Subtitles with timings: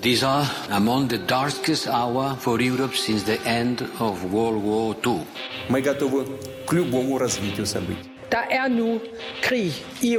[0.00, 5.26] These are among the darkest hour for Europe since the end of World War II.
[5.68, 6.26] Мы готовы
[6.66, 8.10] к любому развитию событий.
[8.30, 9.00] Der er nu
[9.42, 10.16] krig i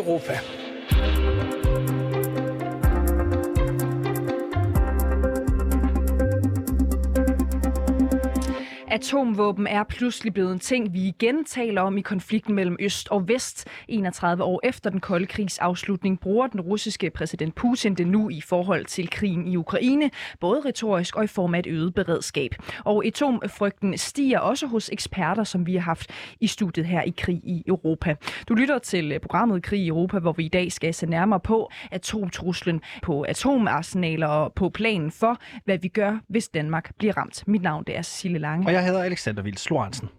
[9.12, 13.28] Atomvåben er pludselig blevet en ting, vi igen taler om i konflikten mellem Øst og
[13.28, 13.68] Vest.
[13.88, 18.42] 31 år efter den kolde krigs afslutning bruger den russiske præsident Putin det nu i
[18.42, 22.56] forhold til krigen i Ukraine, både retorisk og i form af et øget beredskab.
[22.86, 27.42] Og atomfrygten stiger også hos eksperter, som vi har haft i studiet her i Krig
[27.44, 28.16] i Europa.
[28.50, 31.40] Du lytter til øh, programmet Krig i Europa, hvor vi i dag skal se nærmere
[31.40, 37.44] på atomtruslen, på atomarsenaler og på planen for, hvad vi gør, hvis Danmark bliver ramt.
[37.48, 38.68] Mit navn det er Cecilie Lange.
[38.68, 40.10] Og jeg hedder Alexander Vils Lorentzen.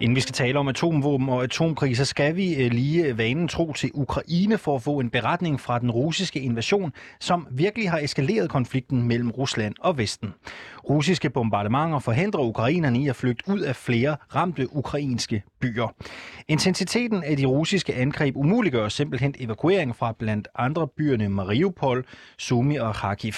[0.00, 3.48] Inden vi skal tale om atomvåben og atomkrig, så skal vi øh, lige øh, vanen
[3.48, 7.98] tro til Ukraine for at få en beretning fra den russiske invasion, som virkelig har
[7.98, 10.34] eskaleret konflikten mellem Rusland og Vesten.
[10.88, 15.94] Russiske bombardementer forhindrer ukrainerne i at flygte ud af flere ramte ukrainske byer.
[16.48, 22.04] Intensiteten af de russiske angreb umuliggør simpelthen evakuering fra blandt andre byerne Mariupol,
[22.38, 23.32] Sumi og Kharkiv.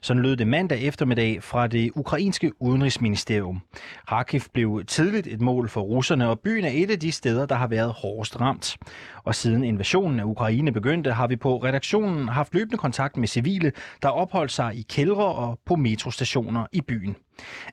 [0.00, 3.60] Sådan lød det mandag eftermiddag fra det ukrainske udenrigsministerium.
[4.08, 7.54] Kharkiv blev tidligt et mål for russerne, og byen er et af de steder, der
[7.54, 8.76] har været hårdest ramt.
[9.24, 13.72] Og siden invasionen af Ukraine begyndte, har vi på redaktionen haft løbende kontakt med civile,
[14.02, 17.16] der opholdt sig i kældre og på metrostationer i byen.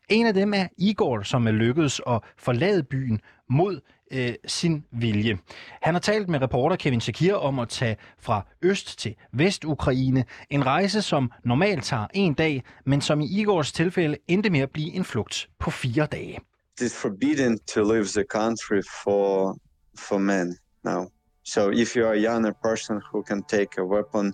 [0.09, 5.37] En af dem er Igor, som er lykkedes at forlade byen mod øh, sin vilje.
[5.81, 10.25] Han har talt med reporter Kevin Shakir om at tage fra øst til vest-Ukraine.
[10.49, 14.71] En rejse, som normalt tager en dag, men som i Igors tilfælde endte med at
[14.71, 16.39] blive en flugt på fire dage.
[16.81, 19.57] It's forbidden to leave the country for
[19.99, 21.05] for men now.
[21.43, 24.33] So if you are a younger person who can take a weapon,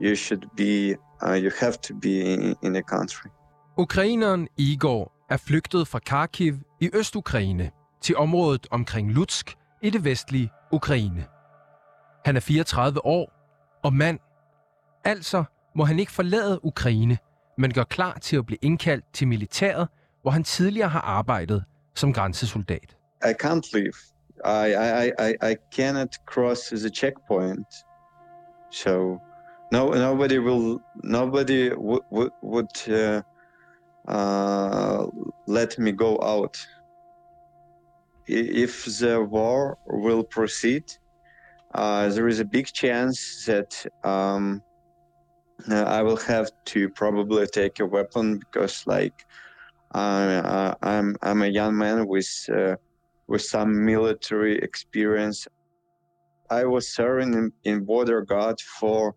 [0.00, 3.30] you should be, uh, you have to be in, in the country.
[3.76, 10.50] Ukraineren Igor er flygtet fra Kharkiv i Øst-Ukraine til området omkring Lutsk i det vestlige
[10.72, 11.26] Ukraine.
[12.24, 13.32] Han er 34 år
[13.84, 14.18] og mand.
[15.04, 15.44] Altså
[15.74, 17.18] må han ikke forlade Ukraine,
[17.58, 19.88] men gør klar til at blive indkaldt til militæret,
[20.22, 22.96] hvor han tidligere har arbejdet som grænsesoldat.
[23.24, 23.94] I can't leave.
[24.44, 27.74] I, I, I, I cannot cross the checkpoint.
[28.72, 29.18] So
[29.72, 33.22] no, nobody will, nobody would, would uh,
[34.08, 35.06] uh,
[35.46, 36.56] let me go out.
[38.26, 40.84] If the war will proceed,
[41.74, 44.62] uh, there is a big chance that um,
[45.70, 49.14] I will have to probably take a weapon because, like,
[49.94, 52.76] uh, I'm I'm a young man with uh,
[53.28, 55.46] with some military experience.
[56.50, 59.14] I was serving in, in border guard for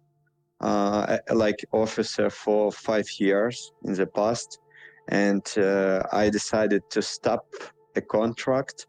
[0.62, 4.59] uh, like officer for five years in the past,
[5.07, 7.45] and uh, I decided to stop
[7.95, 8.88] a contract,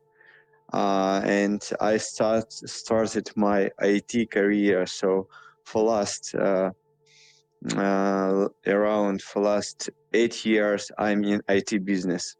[0.72, 4.86] uh, and I start started my IT career.
[4.86, 5.28] So
[5.66, 6.70] for last uh,
[7.76, 12.36] uh, around for last eight years, I'm in IT business.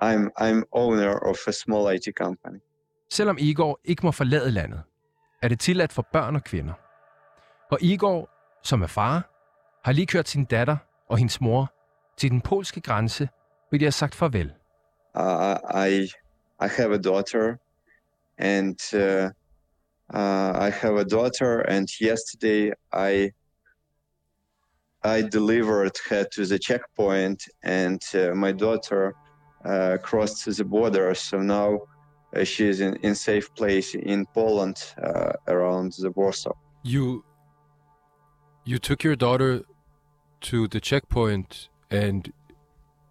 [0.00, 2.58] I'm, I'm owner of a small IT company.
[3.10, 4.82] Selvom Igor ikke må forlade landet,
[5.42, 6.74] er det tilladt for børn og kvinder.
[7.70, 8.30] Og Igor,
[8.62, 9.30] som er far,
[9.84, 10.76] har lige kørt sin datter
[11.08, 11.72] og hendes mor
[12.20, 13.28] til den polske grænse,
[13.68, 14.52] hvor de har sagt farvel.
[15.14, 16.02] Uh, I,
[16.64, 17.56] I have a daughter,
[18.38, 19.26] and uh,
[20.14, 23.30] uh, I have a daughter, and yesterday I
[25.02, 29.02] I delivered her to the checkpoint, and uh, my daughter
[29.64, 31.14] uh, crossed the border.
[31.14, 31.70] So now
[32.36, 36.54] uh, is in in safe place in Poland, uh, around the Warsaw.
[36.84, 37.24] You
[38.64, 39.62] you took your daughter
[40.40, 42.32] to the checkpoint, and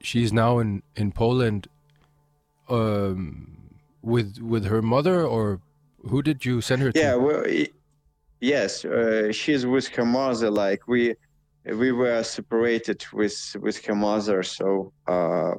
[0.01, 1.67] she's now in in Poland
[2.69, 5.61] um, with with her mother, or
[6.09, 7.19] who did you send her Yeah, to?
[7.19, 7.43] well,
[8.39, 10.49] yes, uh, she's with her mother.
[10.49, 11.15] Like we
[11.65, 15.53] we were separated with with her mother, so uh,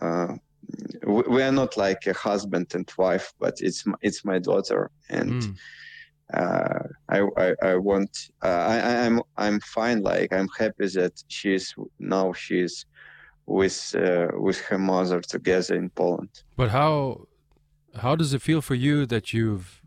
[0.00, 0.34] uh,
[1.06, 4.90] we we are not like a husband and wife, but it's m- it's my daughter,
[5.08, 5.56] and Mm.
[6.34, 10.02] Uh, I, I I want uh, I I'm I'm fine.
[10.02, 12.84] Like I'm happy that she's now she's
[13.46, 16.42] with uh, with her mother together in Poland.
[16.56, 17.28] But how
[18.00, 19.82] how does it feel for you that you've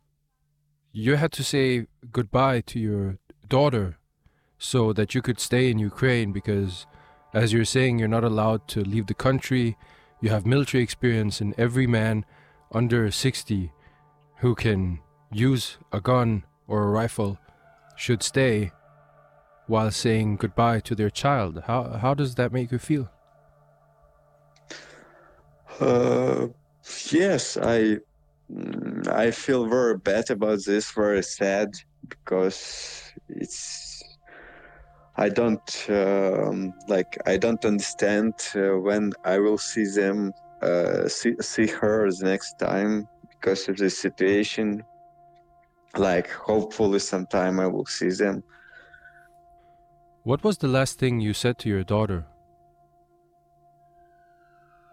[0.91, 3.97] you had to say goodbye to your daughter
[4.57, 6.87] so that you could stay in Ukraine because
[7.33, 9.77] as you're saying you're not allowed to leave the country
[10.21, 12.25] you have military experience and every man
[12.71, 13.71] under 60
[14.37, 14.99] who can
[15.31, 17.37] use a gun or a rifle
[17.95, 18.71] should stay
[19.67, 21.63] while saying goodbye to their child.
[21.67, 23.09] How how does that make you feel?
[25.79, 26.47] Uh,
[27.11, 27.97] yes, I
[29.09, 31.69] I feel very bad about this, very sad
[32.07, 34.03] because it's
[35.15, 40.31] I don't um, like I don't understand uh, when I will see them
[40.61, 44.83] uh, see see her the next time because of this situation.
[45.97, 48.43] Like hopefully sometime I will see them.
[50.23, 52.25] What was the last thing you said to your daughter?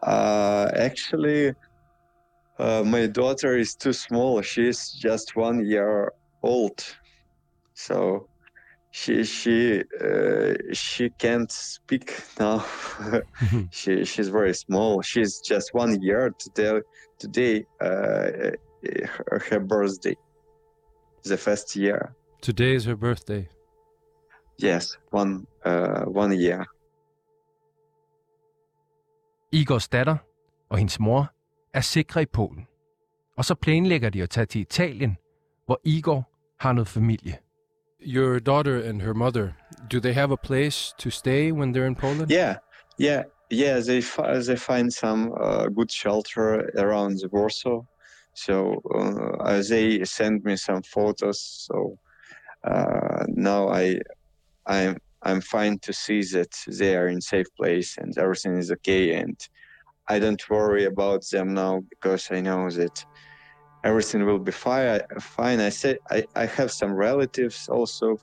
[0.03, 1.53] Uh, actually,
[2.59, 4.41] uh, my daughter is too small.
[4.41, 6.13] She's just one year
[6.43, 6.83] old,
[7.75, 8.29] so
[8.93, 12.65] she she uh, she can't speak now.
[13.71, 15.03] she she's very small.
[15.03, 16.81] She's just one year today.
[17.19, 18.53] Today, uh,
[19.29, 20.17] her, her birthday,
[21.26, 21.99] the first year.
[22.43, 23.49] Today is her birthday.
[24.62, 26.64] Yes, one uh, one year.
[29.52, 30.17] Igors datter
[30.69, 31.32] og hendes mor
[31.75, 32.67] er sikre i Polen.
[33.37, 35.17] Og så planlægger de at tage til Italien,
[35.67, 36.31] hvor Igor
[36.61, 37.38] har noget familie.
[38.00, 39.49] Your daughter and her mother,
[39.93, 42.31] do they have a place to stay when they're in Poland?
[42.31, 42.55] Yeah,
[43.00, 43.81] yeah, yeah.
[43.81, 44.00] They
[44.46, 46.44] they find some uh, good shelter
[46.78, 47.84] around the Warsaw,
[48.37, 51.41] so uh, they sent me some photos.
[51.67, 51.99] So
[52.65, 53.99] uh, now I
[54.67, 59.15] I'm I'm fine to see that they are in safe place and everything is okay,
[59.15, 59.38] and
[60.09, 63.05] I don't worry about them now because I know that
[63.83, 65.00] everything will be fine.
[65.21, 65.61] Fine.
[65.61, 68.19] I said I, I have some relatives also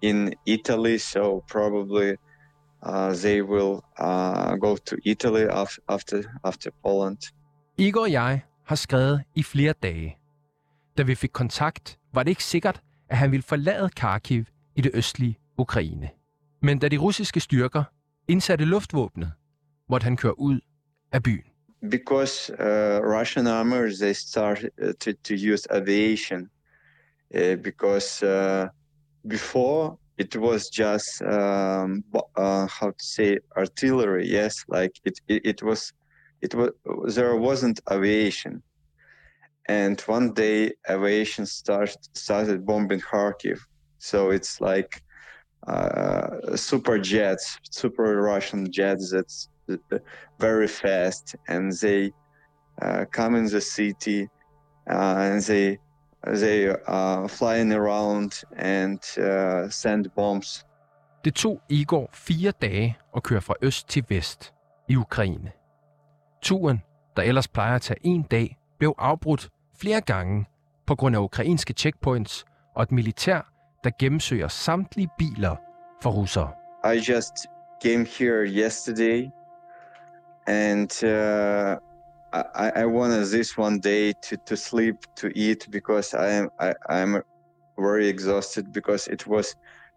[0.00, 2.16] in Italy, so probably
[2.82, 7.20] uh, they will uh, go to Italy af- after after Poland.
[7.78, 10.18] Igor jeg har skrevet i flere dage.
[10.98, 14.44] Da vi fik kontakt, var det ikke sikkert, at han ville forlade Kharkiv
[14.76, 16.10] i det østlige Ukraine.
[16.62, 17.84] Men da de russiske styrker
[18.28, 19.32] indsatte luftvåbnet,
[19.88, 20.60] måtte han køre ud
[21.12, 21.44] af byen.
[21.90, 24.70] because uh, Russian armor, they started
[25.00, 26.50] to, to use aviation
[27.34, 28.68] uh, because uh,
[29.28, 32.04] before it was just um,
[32.36, 35.92] uh, how to say artillery yes like it, it, it was
[36.42, 38.62] it was there wasn't aviation.
[39.68, 43.58] And one day aviation start, started bombing Kharkiv.
[43.98, 45.02] So it's like
[45.68, 49.98] uh, super jets super Russian jets that's uh,
[50.38, 51.36] very fast.
[51.48, 52.12] And they
[52.82, 54.28] uh, come in the city
[54.90, 55.78] uh, and they
[56.26, 60.64] they uh, flying around and uh, send bombs.
[61.24, 64.52] Det tog Igor fire dage at køre fra øst til vest
[64.88, 65.52] i Ukraine.
[66.42, 66.82] Turen,
[67.16, 69.50] der ellers plejer at tage en dag, blev afbrudt
[69.80, 70.46] flere gange
[70.86, 72.44] på grund af ukrainske checkpoints
[72.74, 73.52] og et militær,
[73.84, 75.56] der gennemsøger samtlige biler
[76.02, 76.52] for russere.
[76.94, 77.46] I just
[77.82, 79.28] came here yesterday
[80.46, 81.76] and uh,
[82.32, 86.72] I, I wanted this one day to, to sleep to eat because I am I,
[86.88, 87.22] I'm
[87.78, 89.56] very exhausted because it was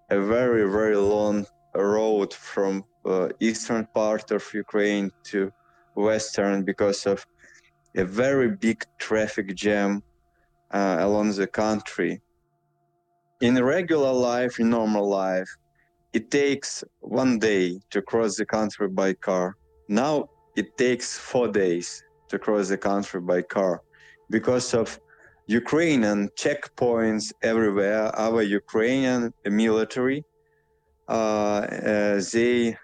[0.09, 1.45] a very very long
[1.75, 5.51] road from uh, eastern part of Ukraine to
[5.95, 7.25] western because of
[7.95, 10.01] a very big traffic jam
[10.71, 12.21] uh, along the country.
[13.41, 15.49] In regular life, in normal life,
[16.13, 19.55] it takes one day to cross the country by car.
[19.89, 23.81] Now it takes four days to cross the country by car
[24.29, 24.99] because of
[25.47, 28.15] Ukrainian checkpoints everywhere.
[28.15, 30.23] Our Ukrainian military,
[31.09, 32.77] uh, uh, they,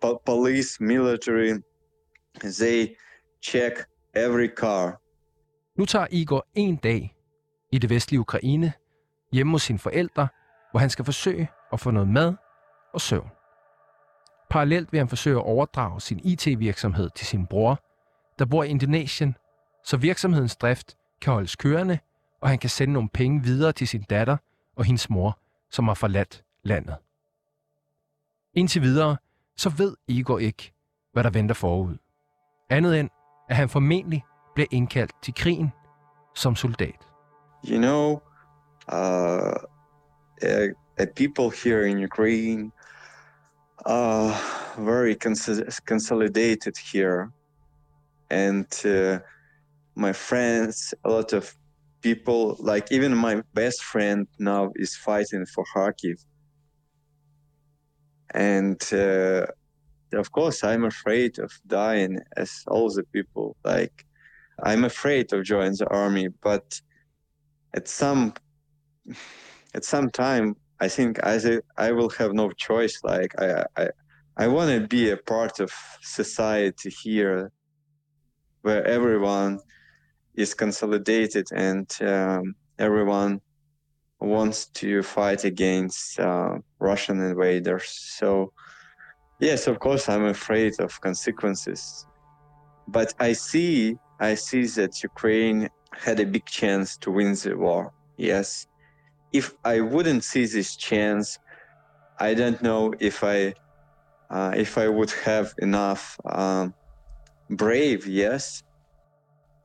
[0.00, 1.54] po- police, military,
[2.38, 2.96] they
[3.42, 3.72] check
[4.14, 5.00] every car.
[5.76, 7.16] Nu tager Igor en dag
[7.72, 8.72] i det vestlige Ukraine
[9.32, 10.28] hjemme hos sine forældre,
[10.70, 12.34] hvor han skal forsøge at få noget mad
[12.92, 13.30] og søvn.
[14.50, 17.80] Parallelt vil han forsøge at overdrage sin IT-virksomhed til sin bror,
[18.38, 19.36] der bor i Indonesien,
[19.84, 21.98] så virksomhedens drift kan holdes kørende,
[22.40, 24.36] og han kan sende nogle penge videre til sin datter
[24.76, 25.38] og hendes mor,
[25.70, 26.96] som har forladt landet.
[28.54, 29.16] Indtil videre,
[29.56, 30.72] så ved Igor ikke,
[31.12, 31.96] hvad der venter forud.
[32.70, 33.10] Andet end,
[33.48, 34.24] at han formentlig
[34.54, 35.72] bliver indkaldt til krigen
[36.34, 37.06] som soldat.
[37.64, 38.20] You know,
[38.92, 39.56] uh,
[40.42, 40.68] uh,
[41.00, 42.70] uh, people here in Ukraine
[43.86, 44.32] are
[44.78, 47.30] very cons- consolidated here,
[48.30, 49.18] and uh,
[49.96, 51.54] my friends, a lot of
[52.02, 56.16] people, like even my best friend now is fighting for Kharkiv,
[58.34, 59.46] and uh,
[60.12, 63.56] of course I'm afraid of dying, as all the people.
[63.64, 64.06] Like
[64.62, 66.80] I'm afraid of joining the army, but
[67.74, 68.34] at some
[69.74, 71.38] at some time, I think I
[71.76, 73.00] I will have no choice.
[73.02, 73.88] Like I I,
[74.36, 75.70] I want to be a part of
[76.02, 77.52] society here,
[78.62, 79.60] where everyone
[80.34, 83.40] is consolidated and um, everyone
[84.20, 87.88] wants to fight against uh, Russian invaders.
[88.18, 88.52] So,
[89.40, 92.06] yes, of course, I'm afraid of consequences,
[92.88, 97.92] but I see I see that Ukraine had a big chance to win the war.
[98.16, 98.66] Yes,
[99.32, 101.38] if I wouldn't see this chance,
[102.18, 103.54] I don't know if I
[104.30, 106.74] uh, if I would have enough um,
[107.48, 108.62] brave, yes,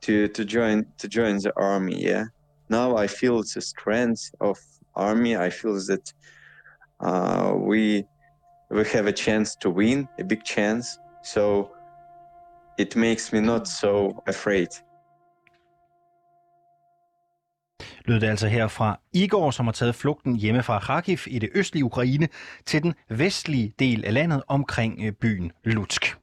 [0.02, 2.02] to to join to join the army.
[2.02, 2.24] Yeah,
[2.70, 4.58] now I feel the strength of
[4.94, 5.36] army.
[5.36, 6.12] I feel that
[7.00, 8.04] uh, we
[8.70, 10.98] we have a chance to win, a big chance.
[11.24, 11.68] So
[12.78, 14.68] it makes me not so afraid.
[18.06, 21.50] lød det altså her fra Igor, som har taget flugten hjemme fra Kharkiv i det
[21.54, 22.28] østlige Ukraine
[22.66, 26.16] til den vestlige del af landet omkring øh, byen Lutsk.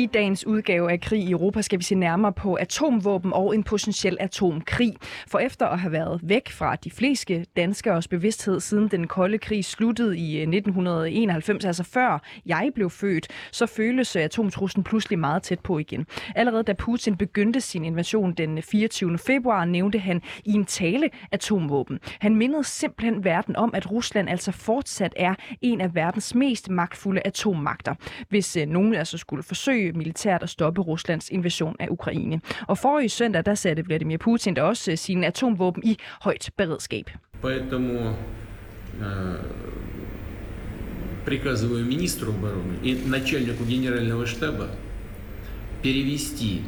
[0.00, 3.62] I dagens udgave af Krig i Europa skal vi se nærmere på atomvåben og en
[3.62, 4.94] potentiel atomkrig.
[5.28, 9.64] For efter at have været væk fra de fleste danskers bevidsthed siden den kolde krig
[9.64, 15.42] sluttede i øh, 1991, altså før jeg blev født, så føles øh, atomtruslen pludselig meget
[15.42, 16.06] tæt på igen.
[16.34, 19.18] Allerede da Putin begyndte sin invasion den øh, 24.
[19.18, 21.98] februar, nævnte han i en tale atomvåben.
[22.20, 27.20] Han mindede simpelthen verden om, at Rusland altså fortsat er en af verdens mest magtfulde
[27.24, 27.94] atommagter.
[28.28, 32.40] Hvis nogen altså skulle forsøge forsøge militært at stoppe Ruslands invasion af Ukraine.
[32.68, 37.10] Og forrige søndag, der satte Vladimir Putin da også sine atomvåben i højt beredskab.
[37.42, 38.14] Поэтому
[39.00, 39.36] э,
[41.24, 44.68] приказываю министру обороны и начальнику генерального штаба
[45.82, 46.60] перевести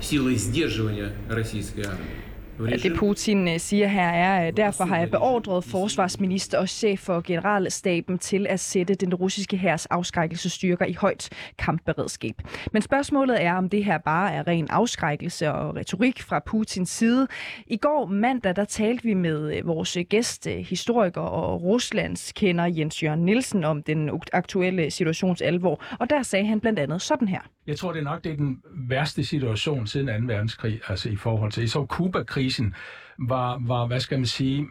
[0.00, 5.64] силы сдерживания российской армии det Putin øh, siger her er, at derfor har jeg beordret
[5.64, 12.34] forsvarsminister og chef for generalstaben til at sætte den russiske hærs afskrækkelsesstyrker i højt kampberedskab.
[12.72, 17.28] Men spørgsmålet er, om det her bare er ren afskrækkelse og retorik fra Putins side.
[17.66, 22.64] I går mandag, der talte vi med øh, vores gæst, øh, historiker og Ruslands kender
[22.64, 27.28] Jens Jørgen Nielsen om den aktuelle situations alvor, og der sagde han blandt andet sådan
[27.28, 27.40] her.
[27.66, 30.32] Jeg tror, det er nok det er den værste situation siden 2.
[30.32, 32.74] verdenskrig, altså i forhold til, så Kuba-krisen
[33.18, 34.66] var, var, hvad skal man sige, øh,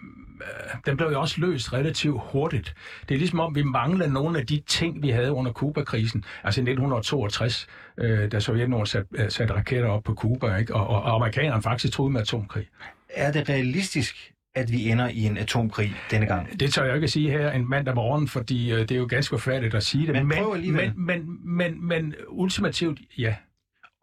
[0.86, 2.74] den blev jo også løst relativt hurtigt.
[3.10, 6.24] Det er ligesom om, vi mangler nogle af de ting, vi havde under Kuba-krisen.
[6.44, 7.68] Altså i 1962,
[7.98, 10.76] øh, da Sovjetunionen øh, satte sat raketter op på Kuba, ikke?
[10.76, 12.68] Og, og, og amerikanerne faktisk troede med atomkrig.
[13.10, 16.60] Er det realistisk, at vi ender i en atomkrig denne gang?
[16.60, 19.08] Det tør jeg ikke at sige her en mandag morgen, fordi øh, det er jo
[19.10, 20.14] ganske forfærdeligt at sige det.
[20.14, 23.36] Men, men, men, men, men, men ultimativt, ja.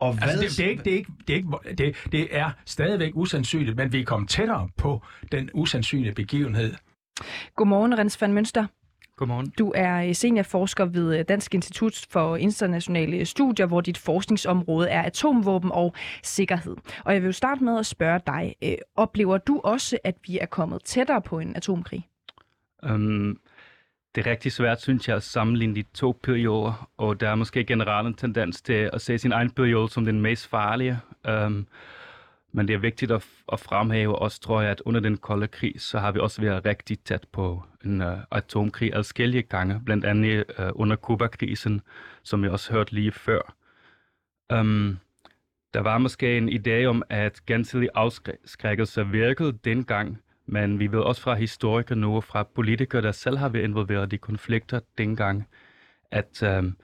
[0.01, 0.29] Og hvad...
[0.29, 3.13] altså, det, det, er ikke, det, er ikke, det, er ikke, det, det er stadigvæk
[3.15, 5.03] usandsynligt, men vi er kommet tættere på
[5.33, 6.75] den usandsynlige begivenhed.
[7.57, 8.67] Godmorgen, Rens van Mønster.
[9.19, 9.53] Godmorgen.
[9.59, 15.95] Du er seniorforsker ved Dansk Institut for Internationale Studier, hvor dit forskningsområde er atomvåben og
[16.23, 16.77] sikkerhed.
[17.05, 20.39] Og jeg vil jo starte med at spørge dig, øh, oplever du også, at vi
[20.39, 22.09] er kommet tættere på en atomkrig?
[22.83, 23.41] Um,
[24.15, 27.65] det er rigtig svært, synes jeg, at sammenligne de to perioder, og der er måske
[27.65, 30.99] generelt en tendens til at se sin egen periode som den mest farlige.
[31.29, 31.67] Um,
[32.53, 35.75] men det er vigtigt at, at fremhæve også, tror jeg, at under den kolde krig,
[35.79, 40.45] så har vi også været rigtig tæt på en uh, atomkrig adskillige gange, blandt andet
[40.59, 41.81] uh, under Kuba-krisen,
[42.23, 43.55] som vi også hørte lige før.
[44.53, 44.99] Um,
[45.75, 51.23] der var måske en idé om, at gensidig afskrækkelse virkede dengang, men vi ved også
[51.23, 55.49] fra historikere nu og fra politikere, der selv har været involveret i konflikter dengang,
[56.11, 56.77] at um,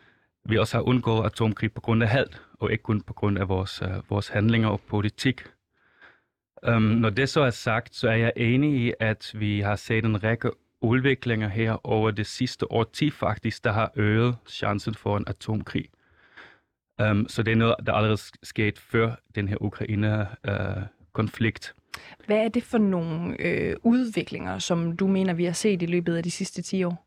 [0.45, 3.49] vi også har undgået atomkrig på grund af halt, og ikke kun på grund af
[3.49, 5.45] vores, uh, vores handlinger og politik.
[6.69, 10.05] Um, når det så er sagt, så er jeg enig i, at vi har set
[10.05, 15.25] en række udviklinger her over det sidste årti faktisk, der har øget chancen for en
[15.27, 15.85] atomkrig.
[17.03, 21.75] Um, så det er noget, der allerede sket før den her Ukraine-konflikt.
[21.77, 21.83] Uh,
[22.27, 26.17] Hvad er det for nogle øh, udviklinger, som du mener, vi har set i løbet
[26.17, 27.07] af de sidste 10 år?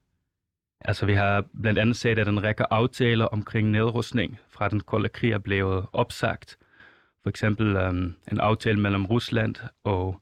[0.82, 5.10] Altså, vi har blandt andet set, at en række aftaler omkring nedrustning fra den kolde
[5.10, 6.58] krig er blevet opsagt.
[7.28, 10.22] For eksempel um, en aftale mellem Rusland og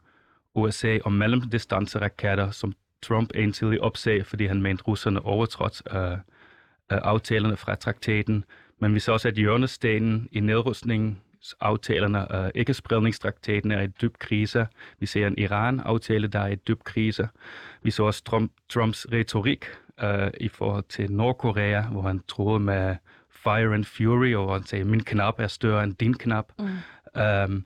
[0.55, 6.17] USA om mellemdistanceraketter, som Trump ensidigt opsagde, fordi han mente, russerne overtrådte uh, uh,
[6.89, 8.43] aftalerne fra traktaten.
[8.79, 11.21] Men vi så også, at hjørnestenen i nedrustningen
[11.62, 14.67] aftalerne, uh, øh, ikke-spredningstraktaten er i dyb krise.
[15.00, 17.27] Vi ser en Iran-aftale, der er i dyb krise.
[17.83, 19.65] Vi så også Trump, Trumps retorik
[20.03, 22.95] uh, i forhold til Nordkorea, hvor han troede med
[23.45, 26.51] fire and fury, og han sagde, min knap er større end din knap.
[26.59, 26.65] Mm.
[27.15, 27.65] Um,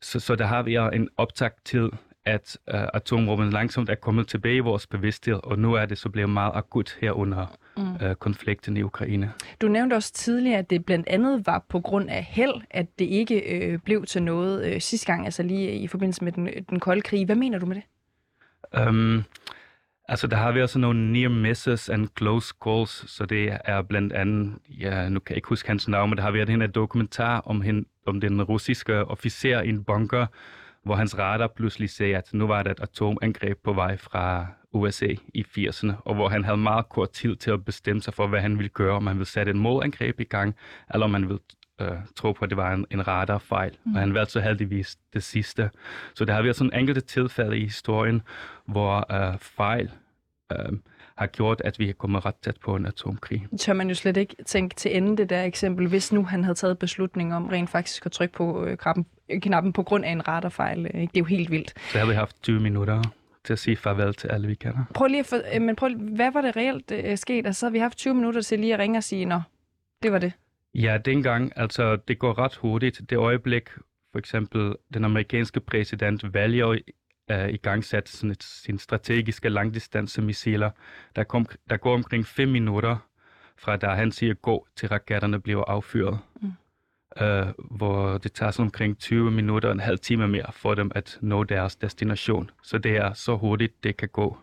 [0.00, 1.90] Så, så der har vi en optakt til,
[2.24, 6.08] at uh, atomvåben langsomt er kommet tilbage i vores bevidsthed, og nu er det så
[6.08, 8.06] blevet meget akut her under mm.
[8.06, 9.32] uh, konflikten i Ukraine.
[9.60, 13.04] Du nævnte også tidligere, at det blandt andet var på grund af held, at det
[13.04, 16.80] ikke øh, blev til noget øh, sidste gang, altså lige i forbindelse med den, den
[16.80, 17.24] kolde krig.
[17.26, 17.84] Hvad mener du med det?
[18.88, 19.24] Um,
[20.08, 24.12] altså, der har været sådan nogle near misses and close calls, så det er blandt
[24.12, 27.40] andet, ja, nu kan jeg ikke huske hans navn, men der har været en dokumentar
[27.40, 30.26] om, hende, om den russiske officer i en bunker,
[30.84, 35.14] hvor hans radar pludselig sagde, at nu var der et atomangreb på vej fra USA
[35.34, 38.40] i 80'erne, og hvor han havde meget kort tid til at bestemme sig for, hvad
[38.40, 40.56] han ville gøre, om han ville sætte et modangreb i gang,
[40.94, 41.38] eller om han ville
[41.80, 43.76] øh, tro på, at det var en, en radarfejl.
[43.84, 43.94] Mm.
[43.94, 45.70] Og han valgte så heldigvis det sidste.
[46.14, 48.22] Så der har været sådan enkelte tilfælde i historien,
[48.66, 49.90] hvor øh, fejl
[50.52, 50.72] øh,
[51.16, 53.46] har gjort, at vi er kommet ret tæt på en atomkrig.
[53.58, 56.54] Tør man jo slet ikke tænke til ende det der eksempel, hvis nu han havde
[56.54, 59.06] taget beslutning om rent faktisk at trykke på øh, knappen,
[59.42, 60.84] knappen på grund af en radarfejl.
[60.84, 61.74] Det er jo helt vildt.
[61.92, 63.02] Så har vi haft 20 minutter
[63.44, 64.84] til at sige farvel til alle, vi kender.
[64.94, 67.46] Prøv lige at for, øh, men prøv, hvad var det reelt øh, sket?
[67.46, 69.40] Altså, så havde vi haft 20 minutter til lige at ringe og sige, nå,
[70.02, 70.32] det var det.
[70.74, 73.10] Ja, dengang, altså det går ret hurtigt.
[73.10, 73.70] Det øjeblik,
[74.12, 80.70] for eksempel den amerikanske præsident vælger uh, i gang et, sine strategiske langdistancemissiler,
[81.16, 82.96] der, kom, der går omkring 5 minutter
[83.56, 86.18] fra da han siger gå, til raketterne bliver affyret.
[86.40, 86.52] Mm.
[87.20, 90.90] Uh, hvor det tager sådan omkring 20 minutter og en halv time mere for dem
[90.94, 92.50] at nå deres destination.
[92.62, 94.38] Så det er så hurtigt, det kan gå.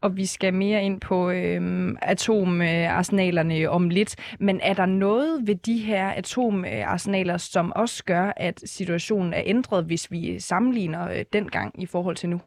[0.00, 4.16] Og vi skal mere ind på øhm, øh, atomarsenalerne om lidt.
[4.40, 9.84] Men er der noget ved de her atomarsenaler, som også gør, at situationen er ændret,
[9.84, 12.40] hvis vi sammenligner øh, dengang i forhold til nu?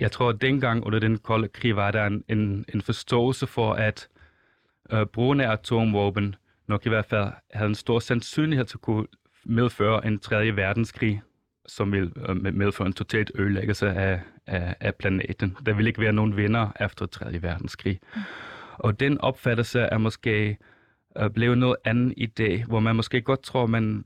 [0.00, 3.72] Jeg tror, at dengang under den kolde krig var der en, en, en forståelse for,
[3.72, 4.08] at
[4.92, 6.34] øh, brugen af atomvåben
[6.68, 9.06] nok i hvert fald havde en stor sandsynlighed til at kunne
[9.44, 11.22] medføre en tredje verdenskrig
[11.68, 15.56] som vil øh, medføre en totalt ødelæggelse af, af, af planeten.
[15.66, 17.42] Der vil ikke være nogen vinder efter 3.
[17.42, 18.00] verdenskrig.
[18.16, 18.20] Mm.
[18.78, 20.56] Og den opfattelse er måske
[21.20, 24.04] uh, blevet noget andet i dag, hvor man måske godt tror, man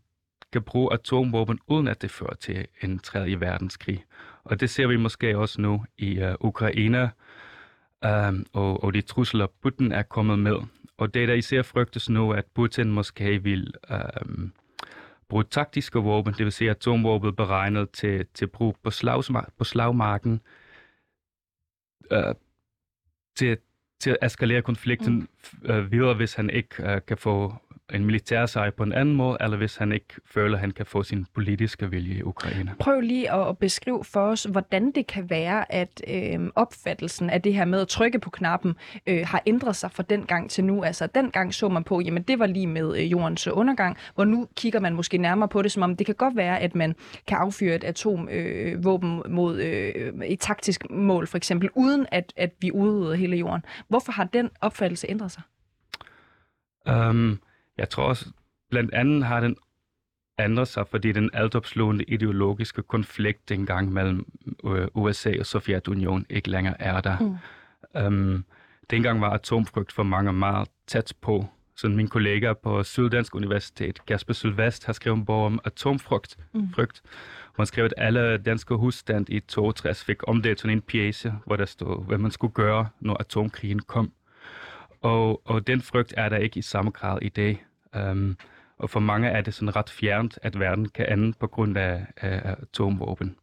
[0.53, 3.41] kan bruge atomvåben, uden at det fører til en 3.
[3.41, 4.05] verdenskrig.
[4.45, 7.11] Og det ser vi måske også nu i uh, Ukraine,
[8.05, 10.57] uh, og, og de trusler, Putin er kommet med.
[10.99, 14.49] Og det, der især frygtes nu, at Putin måske vil uh,
[15.31, 20.41] bruge taktiske våben, det vil sige atomvåben beregnet til, til brug på, slagsmar- på slagmarken,
[22.13, 22.35] øh,
[23.37, 23.59] til,
[24.01, 25.29] til at eskalere konflikten
[25.63, 25.71] mm.
[25.71, 27.55] øh, videre, hvis han ikke øh, kan få
[27.95, 30.87] en militær sejr på en anden måde, eller hvis han ikke føler, at han kan
[30.87, 32.75] få sin politiske vilje i Ukraine.
[32.79, 37.55] Prøv lige at beskrive for os, hvordan det kan være, at øh, opfattelsen af det
[37.55, 38.75] her med at trykke på knappen
[39.07, 40.85] øh, har ændret sig fra den gang til nu.
[40.85, 44.25] Altså, den gang så man på, jamen det var lige med øh, jordens undergang, hvor
[44.25, 46.95] nu kigger man måske nærmere på det, som om det kan godt være, at man
[47.27, 52.51] kan affyre et atomvåben øh, mod øh, et taktisk mål, for eksempel, uden at, at
[52.61, 53.63] vi udrydder hele jorden.
[53.89, 55.43] Hvorfor har den opfattelse ændret sig?
[56.91, 57.41] Um,
[57.81, 58.27] jeg tror også,
[58.71, 59.57] blandt andet har den
[60.39, 64.27] ændret sig, fordi den altopslående ideologiske konflikt dengang mellem
[64.65, 67.19] øh, USA og Sovjetunionen ikke længere er der.
[67.19, 68.07] Mm.
[68.07, 68.45] Um,
[68.91, 71.47] dengang var atomfrygt for mange meget tæt på.
[71.77, 76.37] Så min kollega på Syddansk Universitet, Kasper Sylvest, har skrevet en bog om atomfrygt.
[76.53, 76.73] Mm.
[76.75, 77.03] Frygt,
[77.57, 82.07] han skrev, at alle danske husstand i 62 fik omdelt en pjæse, hvor der stod,
[82.07, 84.13] hvad man skulle gøre, når atomkrigen kom.
[85.01, 87.65] Og, og den frygt er der ikke i samme grad i dag.
[87.97, 88.37] Um,
[88.79, 92.07] og for mange er det sådan ret fjernt, at verden kan ende på grund af,
[92.17, 93.37] af atomvåben.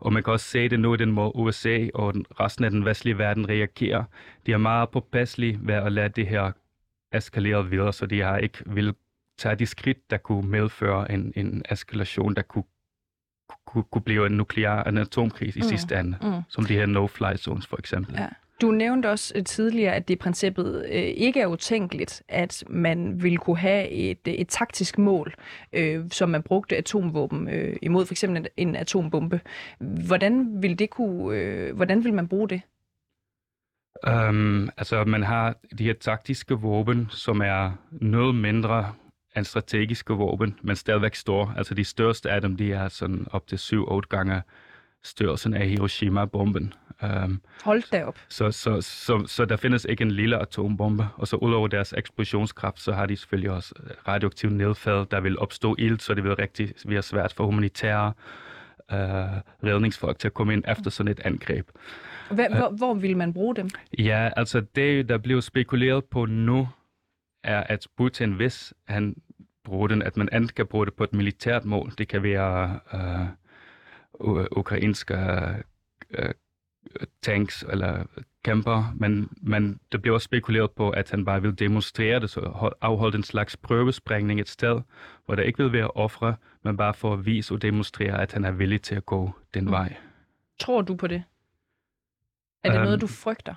[0.00, 2.84] Og man kan også se det nu i den måde USA og resten af den
[2.84, 4.04] vestlige verden reagerer.
[4.46, 6.52] De er meget påpasselige ved at lade det her
[7.12, 8.94] eskalere videre, så de har ikke vil
[9.38, 12.64] tage de skridt, der kunne medføre en, en eskalation, der kunne,
[13.66, 15.68] kunne, kunne blive en nuklear, en atomkrig i mm.
[15.68, 16.42] sidste ende, mm.
[16.48, 18.14] som de her no-fly zones for eksempel.
[18.14, 18.28] Ja.
[18.60, 23.22] Du nævnte også øh, tidligere, at det i princippet øh, ikke er utænkeligt, at man
[23.22, 25.34] ville kunne have et, øh, et taktisk mål,
[25.72, 29.40] øh, som man brugte atomvåben øh, imod, for eksempel en, en atombombe.
[30.06, 32.62] Hvordan vil det kunne, øh, hvordan vil man bruge det?
[34.08, 38.92] Um, altså, man har de her taktiske våben, som er noget mindre
[39.36, 41.54] end strategiske våben, men stadigvæk store.
[41.56, 44.42] Altså, de største af dem, de er sådan op til 7-8 gange
[45.02, 46.72] størrelsen af Hiroshima-bomben.
[47.02, 48.18] Um, Hold da op.
[48.28, 52.80] Så, så, så, så, der findes ikke en lille atombombe, og så udover deres eksplosionskraft,
[52.80, 53.74] så har de selvfølgelig også
[54.08, 58.12] radioaktiv nedfald, der vil opstå ild, så det vil rigtig være svært for humanitære
[58.92, 58.96] uh,
[59.64, 61.68] redningsfolk til at komme ind efter sådan et angreb.
[62.30, 63.68] Hvor, uh, hvor, vil man bruge dem?
[63.98, 66.68] Ja, altså det, der bliver spekuleret på nu,
[67.44, 69.14] er, at Putin, hvis han
[69.64, 71.92] bruge den, at man enten kan bruge det på et militært mål.
[71.98, 73.26] Det kan være øh,
[74.50, 75.14] ukrainske
[76.10, 76.30] øh,
[77.22, 78.04] tanks eller
[78.44, 82.40] kæmper, men, men det bliver også spekuleret på, at han bare vil demonstrere det, så
[82.40, 84.80] hold- afholde en slags prøvesprængning et sted,
[85.26, 88.44] hvor der ikke vil være ofre, men bare for at vise og demonstrere, at han
[88.44, 89.70] er villig til at gå den Mm.
[89.70, 89.96] vej.
[90.60, 91.22] Tror du på det?
[92.64, 93.54] Er det Øhm, noget, du frygter?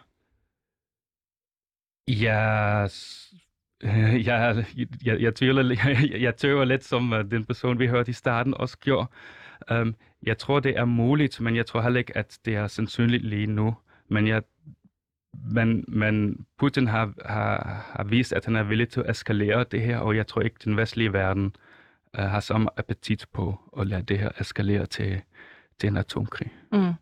[2.10, 2.16] Øh,
[4.28, 4.66] jeg,
[5.06, 5.64] jeg, jeg, tvivler,
[6.12, 9.08] jeg, jeg tøver lidt, som uh, den person, vi hørte i starten, også gjorde.
[9.72, 13.24] Um, jeg tror, det er muligt, men jeg tror heller ikke, at det er sandsynligt
[13.24, 13.76] lige nu.
[14.08, 14.42] Men, jeg,
[15.52, 19.82] men, men Putin har, har, har vist, at han er villig til at eskalere det
[19.82, 21.56] her, og jeg tror ikke, den vestlige verden
[22.18, 25.22] uh, har samme appetit på at lade det her eskalere til,
[25.80, 26.54] til en atomkrig.
[26.72, 26.94] Mm.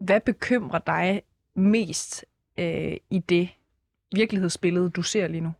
[0.00, 1.22] Hvad bekymrer dig
[1.54, 2.24] mest
[2.58, 3.48] øh, i det
[4.14, 5.52] virkelighedsbillede, du ser lige nu?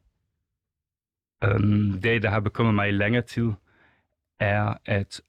[1.55, 3.53] Um, det, der har bekymret mig i længere tid,
[4.41, 5.21] er, at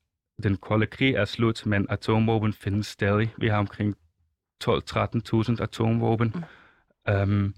[0.44, 3.34] den kolde krig er slut, men atomvåben findes stadig.
[3.38, 3.96] Vi har omkring
[4.64, 6.36] 12-13.000 atomvåben.
[7.08, 7.22] Mm.
[7.22, 7.56] Um,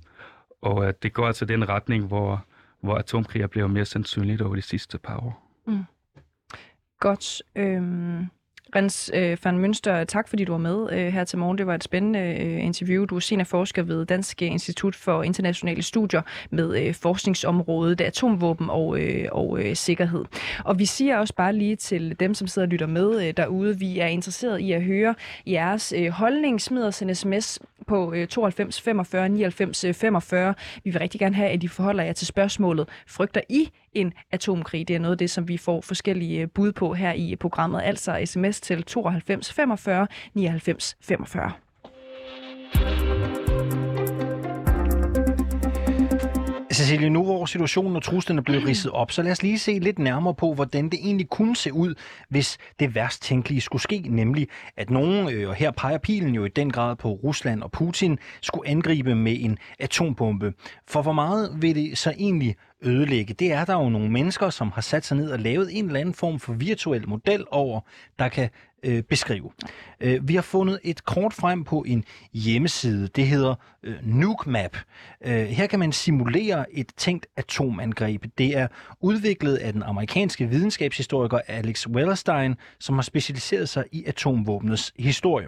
[0.61, 2.45] og uh, det går altså den retning, hvor,
[2.81, 5.61] hvor atomkrig er blevet mere sandsynligt over de sidste par år.
[5.67, 5.83] Mm.
[6.99, 7.43] Godt.
[7.55, 8.25] Øhm,
[8.75, 11.57] Rens øh, van Mønster, tak fordi du var med øh, her til morgen.
[11.57, 13.05] Det var et spændende øh, interview.
[13.05, 19.25] Du er seniorforsker ved Dansk Institut for Internationale Studier med øh, forskningsområdet atomvåben og, øh,
[19.31, 20.25] og øh, sikkerhed.
[20.65, 23.79] Og vi siger også bare lige til dem, som sidder og lytter med øh, derude,
[23.79, 25.15] vi er interesseret i at høre
[25.47, 26.61] jeres øh, holdning.
[26.61, 30.53] Smid os en sms på øh, 92 45 99 45.
[30.83, 32.89] Vi vil rigtig gerne have, at I forholder jer til spørgsmålet.
[33.07, 34.87] Frygter I en atomkrig?
[34.87, 37.37] Det er noget af det, som vi får forskellige øh, bud på her i øh,
[37.37, 37.81] programmet.
[37.83, 41.51] Altså sms til 92 45 99 45.
[46.77, 49.79] Cecilie, nu hvor situationen og truslen er blevet ridset op, så lad os lige se
[49.79, 51.95] lidt nærmere på, hvordan det egentlig kunne se ud,
[52.29, 56.45] hvis det værst tænkelige skulle ske, nemlig at nogen, øh, og her peger pilen jo
[56.45, 60.53] i den grad på Rusland og Putin, skulle angribe med en atombombe.
[60.87, 63.33] For hvor meget vil det så egentlig ødelægge?
[63.33, 65.99] Det er der jo nogle mennesker, som har sat sig ned og lavet en eller
[65.99, 67.81] anden form for virtuel model over,
[68.19, 68.49] der kan
[68.83, 69.51] øh, beskrive.
[69.99, 73.07] Øh, vi har fundet et kort frem på en hjemmeside.
[73.07, 74.77] Det hedder øh, NukeMap.
[75.25, 78.25] Øh, her kan man simulere et tænkt atomangreb.
[78.37, 78.67] Det er
[79.01, 85.47] udviklet af den amerikanske videnskabshistoriker Alex Wellerstein, som har specialiseret sig i atomvåbnets historie.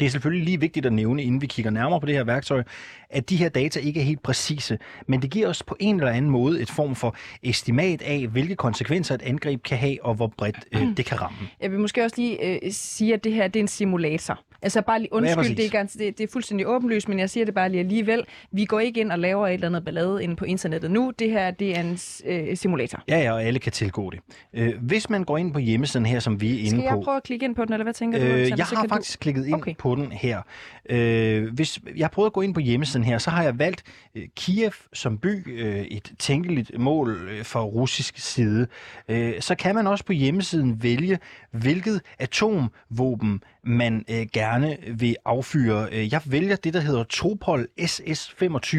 [0.00, 2.62] Det er selvfølgelig lige vigtigt at nævne, inden vi kigger nærmere på det her værktøj,
[3.10, 6.12] at de her data ikke er helt præcise, men det giver os på en eller
[6.12, 10.32] anden måde et form for estimat af, hvilke konsekvenser et angreb kan have, og hvor
[10.38, 11.38] bredt øh, det kan ramme.
[11.60, 14.40] Jeg vil måske også lige øh, sige, at det her det er en simulator.
[14.62, 17.44] Altså bare lige undskyld, det, er, gans- det, det er fuldstændig åbenlyst, men jeg siger
[17.44, 18.22] det bare lige alligevel.
[18.52, 21.12] Vi går ikke ind og laver et eller andet ballade inde på internettet nu.
[21.18, 23.02] Det her det er en øh, simulator.
[23.08, 24.18] Ja, ja, og alle kan tilgå det.
[24.54, 27.00] Øh, hvis man går ind på hjemmesiden her, som vi er inde Skal jeg på...
[27.04, 28.24] prøve at klikke ind på den, eller hvad tænker du?
[28.24, 30.42] Øh, jeg har kan du- faktisk klikket ind okay på den her.
[30.90, 33.82] Øh, hvis jeg har prøvet at gå ind på hjemmesiden her, så har jeg valgt
[34.14, 38.66] øh, Kiev som by, øh, et tænkeligt mål øh, for russisk side.
[39.08, 41.18] Øh, så kan man også på hjemmesiden vælge,
[41.50, 45.88] hvilket atomvåben man øh, gerne vil affyre.
[45.92, 48.76] Øh, jeg vælger det, der hedder Topol SS-25.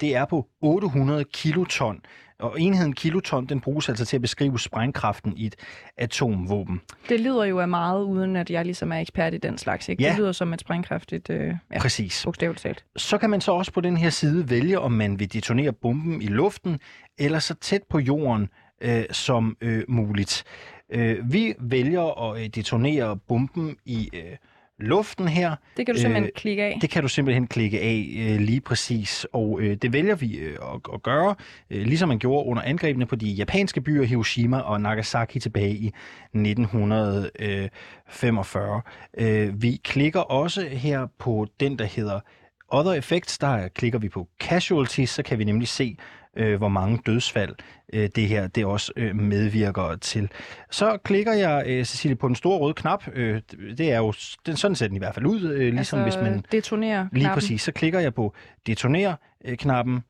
[0.00, 2.00] Det er på 800 kiloton.
[2.38, 5.56] Og enheden kiloton, den bruges altså til at beskrive sprængkraften i et
[5.96, 6.80] atomvåben.
[7.08, 9.88] Det lyder jo af meget, uden at jeg ligesom er ekspert i den slags.
[9.88, 10.02] Ikke?
[10.02, 10.08] Ja.
[10.08, 12.24] Det lyder som et sprængkraftigt, øh, ja, Præcis.
[12.24, 12.84] bogstaveligt talt.
[12.96, 16.22] Så kan man så også på den her side vælge, om man vil detonere bomben
[16.22, 16.80] i luften,
[17.18, 18.48] eller så tæt på jorden
[18.80, 20.44] øh, som øh, muligt.
[20.92, 24.36] Øh, vi vælger at øh, detonere bomben i øh,
[24.78, 25.56] luften her.
[25.76, 26.78] Det kan du simpelthen klikke af.
[26.80, 30.56] Det kan du simpelthen klikke af øh, lige præcis, og øh, det vælger vi øh,
[30.74, 31.34] at, at gøre,
[31.70, 35.92] øh, ligesom man gjorde under angrebene på de japanske byer Hiroshima og Nagasaki tilbage i
[36.34, 38.82] 1945.
[39.18, 42.20] Øh, vi klikker også her på den, der hedder
[42.68, 45.96] Other Effects, der klikker vi på Casualties, så kan vi nemlig se,
[46.38, 47.54] øh, hvor mange dødsfald
[47.92, 50.30] øh, det her det også øh, medvirker til.
[50.70, 53.04] Så klikker jeg, øh, Cecilie, på den store røde knap.
[53.12, 53.40] Øh,
[53.78, 54.12] det er jo,
[54.46, 56.44] den, sådan ser den i hvert fald ud, øh, ligesom altså, hvis man...
[56.52, 57.34] detonere Lige knappen.
[57.34, 57.62] præcis.
[57.62, 58.34] Så klikker jeg på
[58.66, 60.00] detoner-knappen,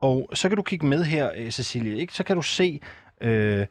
[0.00, 1.98] og så kan du kigge med her, øh, Cecilie.
[1.98, 2.14] Ikke?
[2.14, 2.80] Så kan du se
[3.20, 3.66] øh,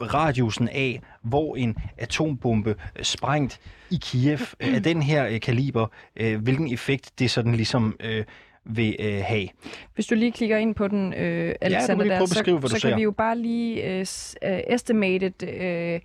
[0.00, 3.60] radiusen af, hvor en atombombe øh, sprængt
[3.90, 5.86] i Kiev øh, af den her øh, kaliber,
[6.16, 8.24] øh, hvilken effekt det sådan ligesom øh,
[8.64, 9.48] vil øh, have.
[9.94, 12.88] Hvis du lige klikker ind på den, øh, Alexander, prøve der, så, så ser.
[12.88, 14.06] kan vi jo bare lige øh,
[14.42, 16.00] øh, estimated øh,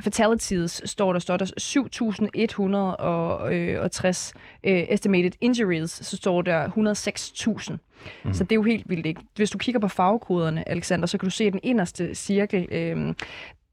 [0.00, 4.32] fatalities står der, står der 7.160
[4.64, 7.76] øh, estimated injuries, så står der 106.000.
[8.24, 8.32] Mm.
[8.32, 9.20] Så det er jo helt vildt, ikke?
[9.36, 13.14] Hvis du kigger på farvekoderne, Alexander, så kan du se at den inderste cirkel, øh,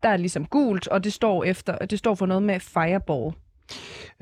[0.03, 3.33] der er ligesom gult, og det står efter, det står for noget med fireball.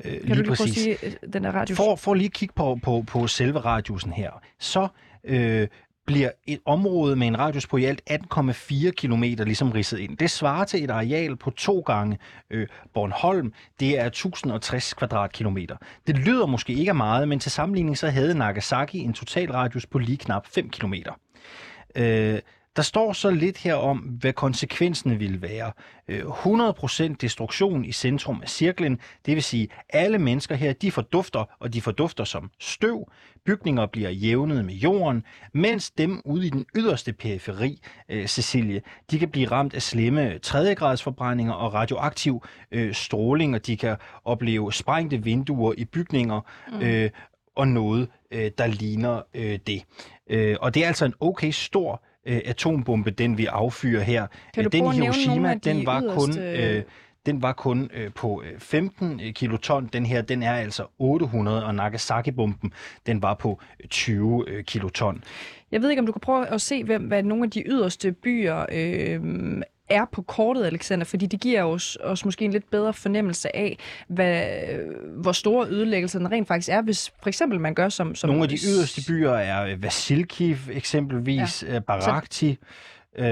[0.04, 0.74] Øh, Kan lige du lige præcis.
[0.74, 1.76] sige øh, den der radius?
[1.76, 4.88] For, for lige at kigge på, på, på selve radiusen her, så
[5.24, 5.68] øh,
[6.06, 10.16] bliver et område med en radius på i alt 18,4 km ligesom ridset ind.
[10.16, 12.18] Det svarer til et areal på to gange
[12.50, 13.52] øh, Bornholm.
[13.80, 15.76] Det er 1060 kvadratkilometer.
[16.06, 19.86] Det lyder måske ikke af meget, men til sammenligning så havde Nagasaki en total radius
[19.86, 20.94] på lige knap 5 km.
[21.96, 22.38] Øh,
[22.76, 25.72] der står så lidt her om, hvad konsekvenserne ville være.
[26.08, 31.44] Øh, 100% destruktion i centrum af cirklen, det vil sige, alle mennesker her, de fordufter,
[31.60, 33.10] og de fordufter som støv.
[33.46, 39.18] Bygninger bliver jævnet med jorden, mens dem ude i den yderste periferi, øh, Cecilie, de
[39.18, 45.24] kan blive ramt af slemme tredjegradsforbrændinger og radioaktiv øh, stråling, og de kan opleve sprængte
[45.24, 46.40] vinduer i bygninger,
[46.82, 47.10] øh,
[47.56, 49.84] og noget, øh, der ligner øh, det.
[50.30, 54.26] Øh, og det er altså en okay stor øh, atombombe, den vi affyrer her.
[54.54, 56.30] Kan du Øh, den i Hiroshima, den var kun...
[56.30, 56.82] yderste- Øh,
[57.26, 59.86] den var kun øh, på øh, 15 kiloton.
[59.92, 62.72] Den her, den er altså 800, og Nagasaki-bomben,
[63.06, 65.24] den var på øh, 20 øh, kiloton.
[65.72, 68.12] Jeg ved ikke, om du kan prøve at se, hvem, hvad nogle af de yderste
[68.12, 69.20] byer øh,
[69.88, 73.78] er på kortet, Alexander, fordi det giver os, os måske en lidt bedre fornemmelse af,
[74.08, 74.44] hvad,
[75.22, 78.14] hvor store ødelæggelserne rent faktisk er, hvis for eksempel man gør som...
[78.14, 81.78] som Nogle af de yderste byer er øh, Vasilkiv eksempelvis, ja.
[81.78, 82.58] Barakti.
[83.18, 83.26] Øh,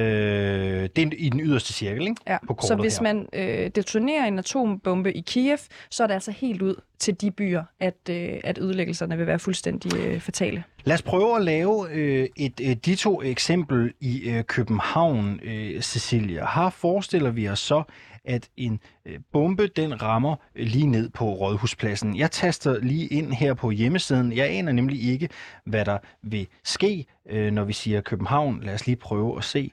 [0.97, 2.15] det er i den yderste cirkel, ikke?
[2.27, 2.39] Ja.
[2.47, 3.03] På Så hvis her.
[3.03, 5.59] man øh, detonerer en atombombe i Kiev,
[5.91, 9.39] så er det altså helt ud til de byer, at, øh, at ødelæggelserne vil være
[9.39, 10.65] fuldstændig øh, fatale.
[10.85, 16.47] Lad os prøve at lave øh, et øh, ditto eksempel i øh, København, øh, Cecilia.
[16.55, 17.83] Her forestiller vi os så,
[18.25, 22.17] at en øh, bombe den rammer øh, lige ned på Rådhuspladsen.
[22.17, 24.33] Jeg taster lige ind her på hjemmesiden.
[24.33, 25.29] Jeg aner nemlig ikke,
[25.67, 28.61] hvad der vil ske, øh, når vi siger København.
[28.63, 29.71] Lad os lige prøve at se,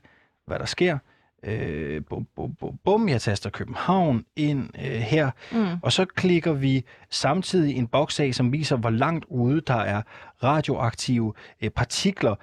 [0.48, 0.98] hvad der sker.
[1.44, 3.10] Øh, bum, bum, bum, bum.
[3.10, 5.78] Jeg taster København ind øh, her, Mm.
[5.84, 10.02] og så klikker vi samtidig en boks af, som viser, hvor langt ude der er
[10.44, 12.36] radioaktive øh, partikler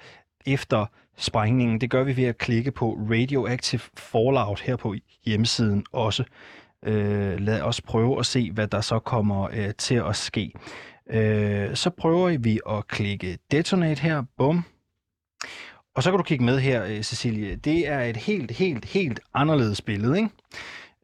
[0.47, 0.87] efter
[1.17, 1.81] sprængningen.
[1.81, 6.25] Det gør vi ved at klikke på Radioactive Fallout her på hjemmesiden også.
[6.85, 10.53] Øh, lad os prøve at se, hvad der så kommer øh, til at ske.
[11.11, 14.23] Øh, så prøver vi at klikke Detonate her.
[14.37, 14.65] Bum.
[15.95, 17.57] Og så kan du kigge med her, øh, Cecilie.
[17.57, 20.31] Det er et helt, helt, helt anderledes billede, ikke?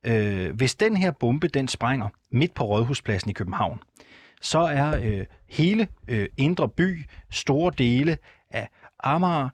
[0.06, 3.78] Øh, hvis den her bombe, den sprænger midt på Rådhuspladsen i København,
[4.40, 8.18] så er øh, hele øh, Indre By, store dele
[8.50, 8.68] af
[9.04, 9.48] Amager,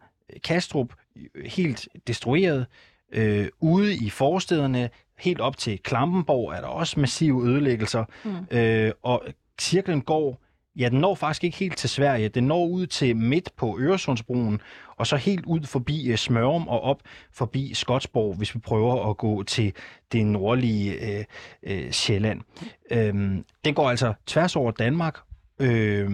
[0.45, 0.93] Kastrup,
[1.47, 2.67] helt destrueret.
[3.13, 8.05] Øh, ude i forstederne, helt op til Klampenborg, er der også massive ødelæggelser.
[8.25, 8.57] Mm.
[8.57, 9.23] Øh, og
[9.61, 10.43] cirklen går,
[10.77, 12.29] ja, den når faktisk ikke helt til Sverige.
[12.29, 14.61] Den når ud til midt på Øresundsbroen,
[14.97, 17.01] og så helt ud forbi øh, Smørum og op
[17.33, 19.73] forbi Skotsborg, hvis vi prøver at gå til
[20.13, 21.25] det nordlige øh,
[21.63, 22.41] øh, Sjælland.
[22.91, 25.19] Øhm, den går altså tværs over Danmark,
[25.61, 26.11] Øh,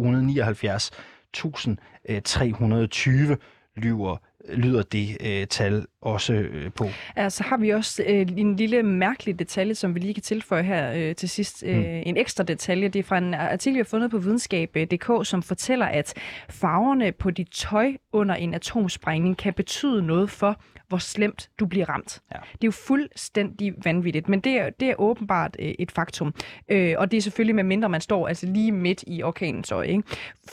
[2.09, 2.21] øh,
[3.75, 4.17] lyver
[4.53, 6.87] lyder det øh, tal også øh, på.
[7.15, 10.93] Altså har vi også øh, en lille mærkelig detalje, som vi lige kan tilføje her
[10.95, 11.63] øh, til sidst.
[11.67, 11.83] Øh, Mm.
[12.05, 12.87] En ekstra detalje.
[12.87, 16.13] Det er fra en artikel, vi har fundet på videnskab.dk, som fortæller, at
[16.49, 21.89] farverne på dit tøj under en atomsprængning kan betyde noget for, hvor slemt du bliver
[21.89, 22.21] ramt.
[22.31, 22.37] Ja.
[22.51, 26.33] Det er jo fuldstændig vanvittigt, men det er, det er åbenbart øh, et faktum.
[26.69, 29.87] Øh, og det er selvfølgelig med mindre man står altså lige midt i orkanens øje.
[29.87, 30.03] Ikke?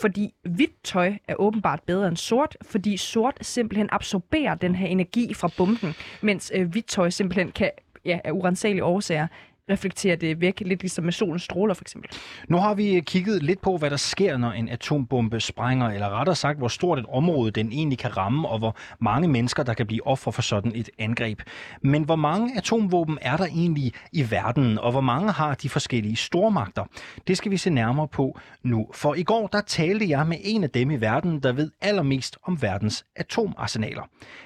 [0.00, 5.34] Fordi hvidt tøj er åbenbart bedre end sort, fordi sort simpelthen absorberer den her energi
[5.40, 7.70] fra bomben, mens øh, hvidt tøj simpelthen kan
[8.04, 9.26] ja, af urensagelige årsager
[9.70, 12.10] reflekterer det væk, lidt ligesom med solens stråler for eksempel.
[12.48, 16.08] Nu har vi øh, kigget lidt på, hvad der sker, når en atombombe sprænger, eller
[16.08, 19.74] rettere sagt, hvor stort et område den egentlig kan ramme, og hvor mange mennesker, der
[19.74, 21.42] kan blive offer for sådan et angreb.
[21.82, 26.16] Men hvor mange atomvåben er der egentlig i verden, og hvor mange har de forskellige
[26.16, 26.84] stormagter?
[27.26, 28.86] Det skal vi se nærmere på nu.
[28.94, 32.38] For i går, der talte jeg med en af dem i verden, der ved allermest
[32.46, 34.02] om verdens atomarsenaler.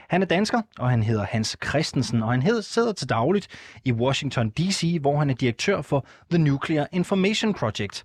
[0.08, 3.48] Han er dansker, og han hedder Hans Christensen, og han sidder til dagligt
[3.84, 8.04] i Washington D.C., hvor han er direktør for The Nuclear Information Project.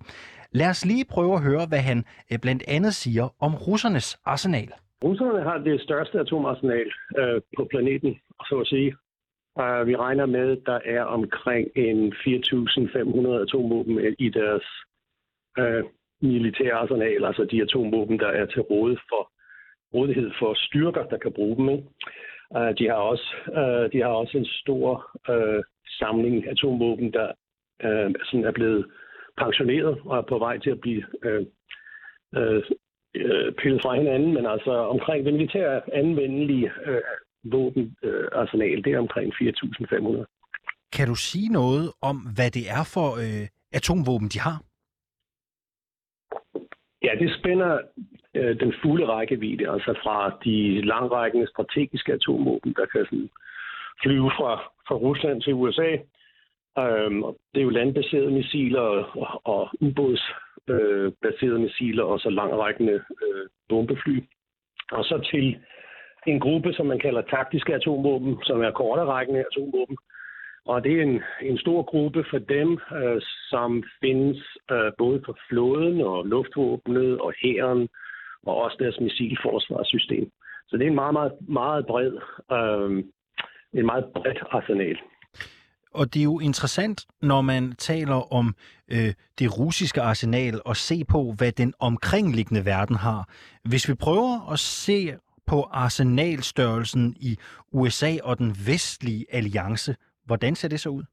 [0.52, 4.70] Lad os lige prøve at høre, hvad han øh, blandt andet siger om russernes arsenal.
[5.04, 8.18] Russerne har det største atomarsenal øh, på planeten,
[8.48, 8.96] så at sige.
[9.60, 14.66] Uh, vi regner med, at der er omkring en 4.500 atomvåben i deres
[15.60, 15.82] uh,
[16.22, 19.32] militære arsenal, altså de atomvåben, der er til råd for,
[19.94, 21.68] rådighed for styrker, der kan bruge dem.
[21.68, 21.84] Ikke?
[22.56, 25.62] Uh, de, har også, uh, de har også en stor uh,
[25.98, 27.28] samling atomvåben, der
[27.84, 28.86] uh, sådan er blevet
[29.38, 31.42] pensioneret og er på vej til at blive uh,
[32.40, 32.62] uh,
[33.58, 40.24] pillet fra hinanden, men altså omkring det militære anvendelige uh, våbenarsenal, det er omkring 4.500.
[40.92, 44.56] Kan du sige noget om, hvad det er for øh, atomvåben, de har?
[47.02, 47.78] Ja, det spænder
[48.34, 53.30] øh, den fulde rækkevidde, altså fra de langrækkende strategiske atomvåben, der kan sådan
[54.02, 54.52] flyve fra,
[54.88, 55.90] fra Rusland til USA.
[56.78, 63.46] Øhm, det er jo landbaserede missiler og, og ubådsbaserede øh, missiler, og så langrækkende øh,
[63.68, 64.24] bombefly.
[64.92, 65.58] Og så til
[66.26, 69.96] en gruppe, som man kalder taktiske atomvåben, som er korterækkende atomvåben.
[70.64, 74.38] Og det er en, en stor gruppe for dem, øh, som findes
[74.70, 77.88] øh, både på flåden og luftvåbnet og hæren
[78.46, 80.30] og også deres missilforsvarssystem.
[80.68, 82.12] Så det er en meget, meget, meget bred,
[82.52, 83.04] øh,
[83.74, 84.98] en meget bredt arsenal.
[85.94, 88.54] Og det er jo interessant, når man taler om
[88.92, 93.28] øh, det russiske arsenal og se på, hvad den omkringliggende verden har.
[93.70, 95.12] Hvis vi prøver at se
[95.50, 97.32] på arsenalstørrelsen i
[97.72, 99.96] USA og den vestlige alliance.
[100.28, 101.04] Hvordan ser det så ud?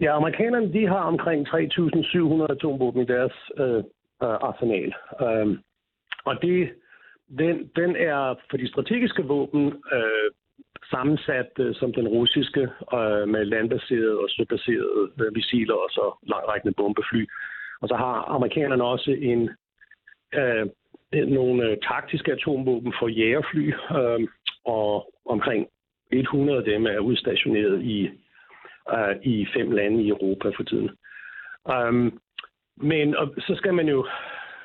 [0.00, 3.84] Ja, amerikanerne de har omkring 3.700 atomvåben i deres øh,
[4.22, 4.94] øh, arsenal.
[5.20, 5.62] Um,
[6.24, 6.72] og det,
[7.38, 10.30] den, den er for de strategiske våben øh,
[10.90, 12.60] sammensat øh, som den russiske
[12.94, 17.26] øh, med landbaserede og søbaserede øh, missiler og så langrækkende bombefly.
[17.80, 19.50] Og så har amerikanerne også en
[20.34, 20.66] øh,
[21.12, 24.28] nogle øh, taktiske atomvåben for jægerfly, øh,
[24.64, 25.68] og omkring
[26.12, 28.10] 100 af dem er udstationeret i,
[28.92, 30.90] øh, i fem lande i Europa for tiden.
[31.64, 32.20] Um,
[32.80, 34.06] men og så skal man jo,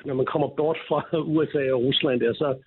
[0.04, 2.62] når man kommer bort fra USA og Rusland der, så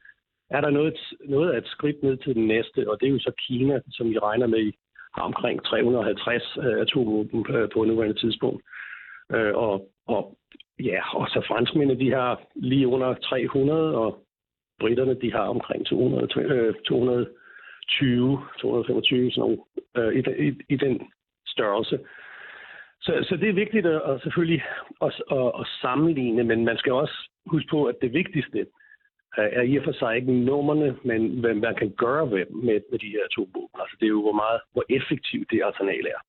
[0.49, 3.19] er der noget, noget af et skridt ned til den næste, og det er jo
[3.19, 4.71] så Kina, som vi regner med
[5.15, 8.63] har omkring 350 øh, atomvåben øh, på nuværende tidspunkt.
[9.33, 10.38] Øh, og, og
[10.79, 14.23] Ja, og så franskmændene, de har lige under 300, og
[14.79, 19.57] britterne, de har omkring 200, 220, 225, sådan nogle,
[19.97, 21.01] øh, i, i, i den
[21.47, 21.99] størrelse.
[23.08, 24.63] Så, så det er vigtigt at, at selvfølgelig
[25.02, 28.67] at, at, at sammenligne, men man skal også huske på, at det vigtigste
[29.38, 33.00] er i og for sig ikke nummerne, men hvad man kan gøre med, med, med
[33.00, 33.80] de her to våben.
[33.82, 36.20] Altså det er jo, hvor meget, hvor effektivt det arsenal er.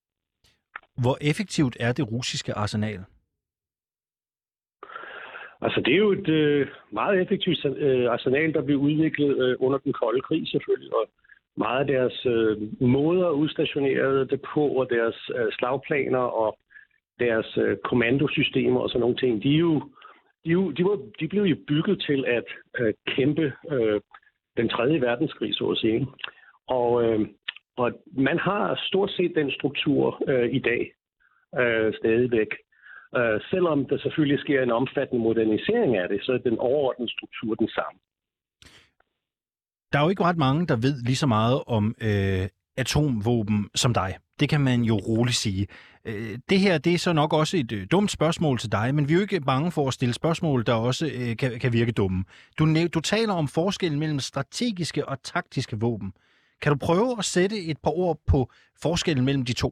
[1.03, 3.01] Hvor effektivt er det russiske arsenal?
[5.61, 9.79] Altså, det er jo et øh, meget effektivt øh, arsenal, der blev udviklet øh, under
[9.79, 11.05] den kolde krig selvfølgelig, og
[11.57, 16.59] meget af deres øh, måder udstationerede det på, og deres øh, slagplaner og
[17.21, 19.81] deres øh, kommandosystemer og sådan nogle ting, de, er jo,
[20.45, 22.45] de, er jo, de, var, de blev jo bygget til at
[22.79, 24.01] øh, kæmpe øh,
[24.57, 26.07] den tredje verdenskrig, så at sige.
[26.67, 27.29] Og, øh,
[27.77, 30.93] og man har stort set den struktur øh, i dag
[31.61, 32.51] øh, stadigvæk.
[33.17, 37.55] Øh, selvom der selvfølgelig sker en omfattende modernisering af det, så er den overordnede struktur
[37.55, 37.99] den samme.
[39.93, 42.49] Der er jo ikke ret mange, der ved lige så meget om øh,
[42.79, 44.11] atomvåben som dig.
[44.41, 45.67] Det kan man jo roligt sige.
[46.09, 49.09] Øh, det her det er så nok også et øh, dumt spørgsmål til dig, men
[49.09, 51.93] vi er jo ikke bange for at stille spørgsmål, der også øh, kan, kan virke
[51.93, 52.25] dumme.
[52.59, 52.65] Du,
[52.95, 56.13] du taler om forskellen mellem strategiske og taktiske våben.
[56.63, 58.51] Kan du prøve at sætte et par ord på
[58.83, 59.71] forskellen mellem de to?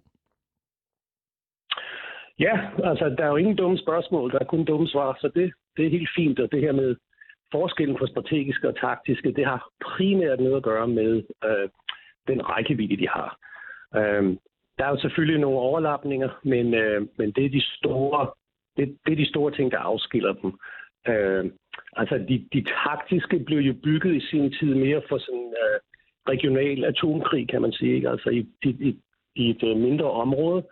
[2.38, 5.52] Ja, altså der er jo ingen dumme spørgsmål, der er kun dumme svar, så det,
[5.76, 6.96] det er helt fint, og det her med
[7.52, 11.68] forskellen på strategiske og taktiske, det har primært noget at gøre med øh,
[12.28, 13.38] den rækkevidde, de har.
[13.96, 14.36] Øh,
[14.78, 18.28] der er jo selvfølgelig nogle overlapninger, men, øh, men det er de store
[18.76, 20.52] det, det er de store ting, der afskiller dem.
[21.08, 21.44] Øh,
[21.96, 25.80] altså de, de taktiske blev jo bygget i sin tid mere for sådan øh,
[26.28, 28.08] regional atomkrig, kan man sige, ikke?
[28.08, 28.96] altså i, i,
[29.36, 30.66] i et øh, mindre område,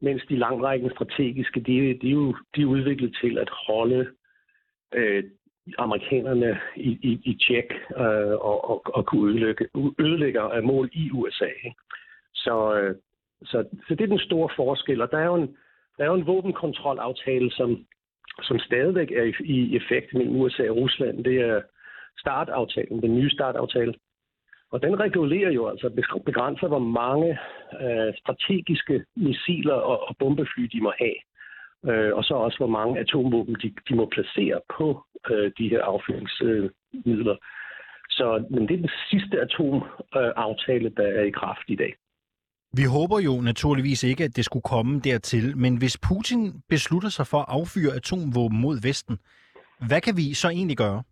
[0.00, 4.08] mens de langrækkende strategiske, de, de, er jo, de er udviklet til at holde
[4.94, 5.24] øh,
[5.78, 11.10] amerikanerne i, i, i tjek øh, og, og, og kunne ødelægge, ødelægge af mål i
[11.10, 11.50] USA.
[11.64, 11.76] Ikke?
[12.34, 12.94] Så, øh,
[13.42, 15.56] så, så det er den store forskel, og der er jo en,
[15.96, 17.86] der er jo en våbenkontrolaftale, som,
[18.42, 21.24] som stadigvæk er i, i effekt mellem USA og Rusland.
[21.24, 21.60] Det er
[22.18, 23.94] startaftalen, den nye startaftale.
[24.70, 25.88] Og den regulerer jo altså,
[26.26, 27.38] begrænser, hvor mange
[27.80, 31.18] øh, strategiske missiler og, og bombefly de må have.
[31.86, 35.82] Øh, og så også, hvor mange atomvåben de, de må placere på øh, de her
[35.82, 37.36] affyringsmidler.
[38.10, 41.94] Så, men det er den sidste atomaftale, der er i kraft i dag.
[42.72, 47.26] Vi håber jo naturligvis ikke, at det skulle komme dertil, men hvis Putin beslutter sig
[47.26, 49.18] for at affyre atomvåben mod Vesten,
[49.88, 51.02] hvad kan vi så egentlig gøre?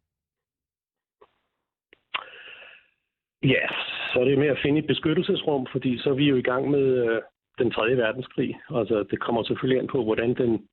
[3.43, 3.65] Ja,
[4.13, 6.71] så er det med at finde et beskyttelsesrum, fordi så er vi jo i gang
[6.71, 7.23] med øh,
[7.59, 8.61] den tredje verdenskrig.
[8.71, 10.69] Altså, det kommer selvfølgelig an på, hvordan den,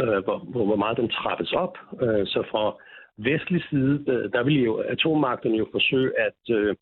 [0.00, 1.78] øh, hvor, hvor meget den trappes op.
[2.02, 2.76] Øh, så fra
[3.16, 6.76] vestlig side, der, der vil jo atommagterne jo forsøge at øh,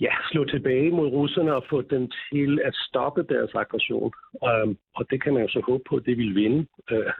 [0.00, 4.12] ja, slå tilbage mod russerne og få dem til at stoppe deres aggression.
[4.32, 7.12] Um, og det kan man jo så håbe på, at det vil vinde øh,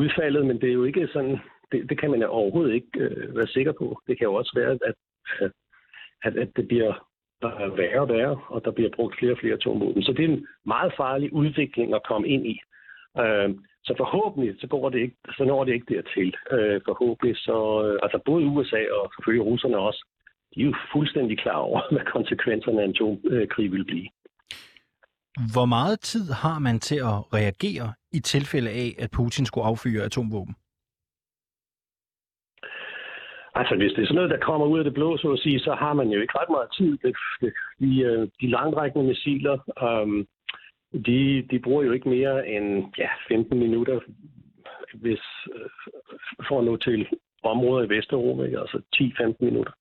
[0.00, 1.38] udfaldet, men det er jo ikke sådan,
[1.72, 2.90] det, det kan man jo overhovedet ikke
[3.34, 4.00] være sikker på.
[4.06, 4.94] Det kan jo også være, at,
[6.22, 7.08] at, at det bliver
[7.76, 10.02] værre og værre, og der bliver brugt flere og flere atomvåben.
[10.02, 12.60] Så det er en meget farlig udvikling at komme ind i.
[13.18, 13.50] Øh,
[13.88, 16.30] så forhåbentlig så går det ikke, så når det ikke dertil.
[16.54, 20.00] Uh, forhåbentlig så, uh, altså både USA og selvfølgelig russerne også,
[20.54, 24.08] de er jo fuldstændig klar over, hvad konsekvenserne af en atomkrig vil blive.
[25.54, 30.04] Hvor meget tid har man til at reagere i tilfælde af, at Putin skulle affyre
[30.04, 30.54] atomvåben?
[33.60, 35.60] Altså, hvis det er sådan noget, der kommer ud af det blå, så at sige,
[35.60, 36.92] så har man jo ikke ret meget tid.
[37.04, 39.56] Det, det, de, øh, de langrækkende missiler,
[39.88, 40.26] um,
[40.92, 44.00] de, de bruger jo ikke mere end ja, 15 minutter
[44.94, 45.20] hvis,
[45.54, 45.70] øh,
[46.48, 47.08] for at nå til
[47.42, 49.72] områder i Vesteuropa, altså 10-15 minutter.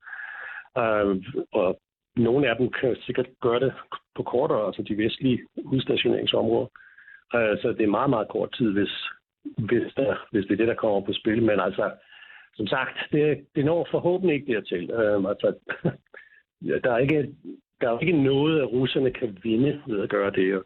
[0.78, 1.80] Øh, og
[2.16, 3.74] nogle af dem kan sikkert gøre det
[4.16, 6.68] på kortere, altså de vestlige udstationeringsområder.
[7.36, 8.94] Øh, så det er meget, meget kort tid, hvis,
[9.58, 11.44] hvis, der, hvis det er det, der kommer på spil.
[11.44, 11.92] Men altså,
[12.56, 14.92] som sagt, det, det når forhåbentlig ikke dertil.
[14.92, 15.54] Øh, altså,
[16.84, 17.36] der er ikke
[17.82, 20.64] der er ikke noget, at russerne kan vinde ved at gøre det.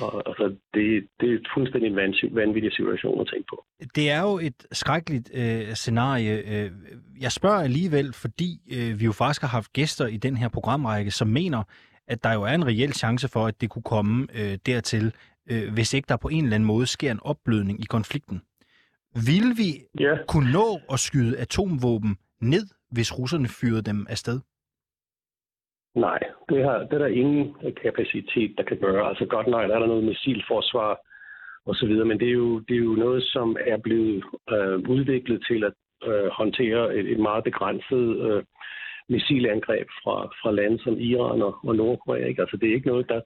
[0.00, 1.96] Og, altså, det, det er et fuldstændig
[2.32, 3.64] vanvittig situation at tænke på.
[3.94, 6.64] Det er jo et skrækkeligt øh, scenarie.
[6.64, 6.70] Øh,
[7.20, 11.10] jeg spørger alligevel, fordi øh, vi jo faktisk har haft gæster i den her programrække,
[11.10, 11.62] som mener,
[12.08, 15.14] at der jo er en reel chance for, at det kunne komme øh, dertil,
[15.50, 18.42] øh, hvis ikke der på en eller anden måde sker en opblødning i konflikten.
[19.26, 19.70] Vil vi
[20.00, 20.16] ja.
[20.28, 24.40] kunne nå at skyde atomvåben ned, hvis russerne fyrede dem afsted?
[25.98, 26.18] Nej,
[26.48, 29.08] det, har, det er der ingen kapacitet, der kan gøre.
[29.08, 30.98] Altså godt nok er der noget missilforsvar
[31.66, 34.78] og så videre, men det er jo, det er jo noget, som er blevet øh,
[34.88, 35.72] udviklet til at
[36.08, 38.42] øh, håndtere et, et meget begrænset øh,
[39.08, 42.26] missilangreb fra, fra lande som Iran og, og Nordkorea.
[42.26, 42.42] Ikke?
[42.42, 43.20] Altså det er ikke noget, der,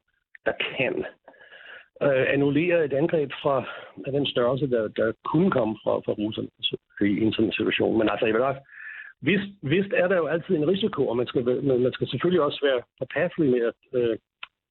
[0.47, 1.05] der kan
[2.03, 3.65] øh, annullere et angreb fra
[4.07, 7.99] af den størrelse, der, der kunne komme fra, fra Rusland altså, i en sådan situation.
[7.99, 8.61] Men altså, jeg vil også
[9.23, 12.61] Vist, vist er der jo altid en risiko, og man skal, man skal selvfølgelig også
[12.63, 14.19] være påpasselig med at, øh,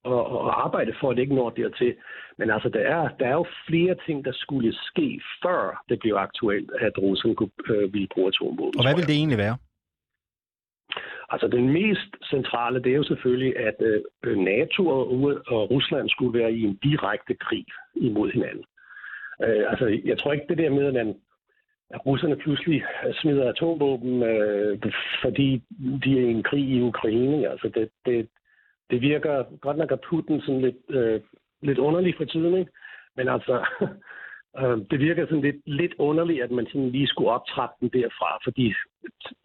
[0.04, 1.94] og, og arbejde for, at det ikke når dertil.
[2.38, 6.14] Men altså, der er, der er jo flere ting, der skulle ske, før det blev
[6.14, 8.78] aktuelt, at Rusland kunne, øh, ville bruge atomvåben.
[8.78, 9.56] Og hvad vil det egentlig være?
[11.30, 13.76] Altså, den mest centrale, det er jo selvfølgelig, at
[14.24, 15.06] øh, NATO og,
[15.46, 18.64] og Rusland skulle være i en direkte krig imod hinanden.
[19.44, 21.14] Øh, altså, jeg tror ikke det der med, at man
[21.92, 22.84] at russerne pludselig
[23.20, 24.78] smider atomvåben, øh,
[25.22, 25.62] fordi
[26.04, 27.50] de er i en krig i Ukraine.
[27.50, 28.28] Altså det, det,
[28.90, 31.20] det virker godt nok af Putin sådan lidt, øh,
[31.62, 32.72] lidt underligt for tiden, ikke?
[33.16, 33.66] Men altså,
[34.60, 38.38] øh, det virker sådan lidt, lidt underligt, at man sådan lige skulle optrappe den derfra,
[38.44, 38.74] fordi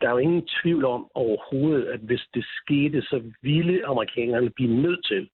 [0.02, 4.82] der er jo ingen tvivl om overhovedet, at hvis det skete, så ville amerikanerne blive
[4.82, 5.30] nødt til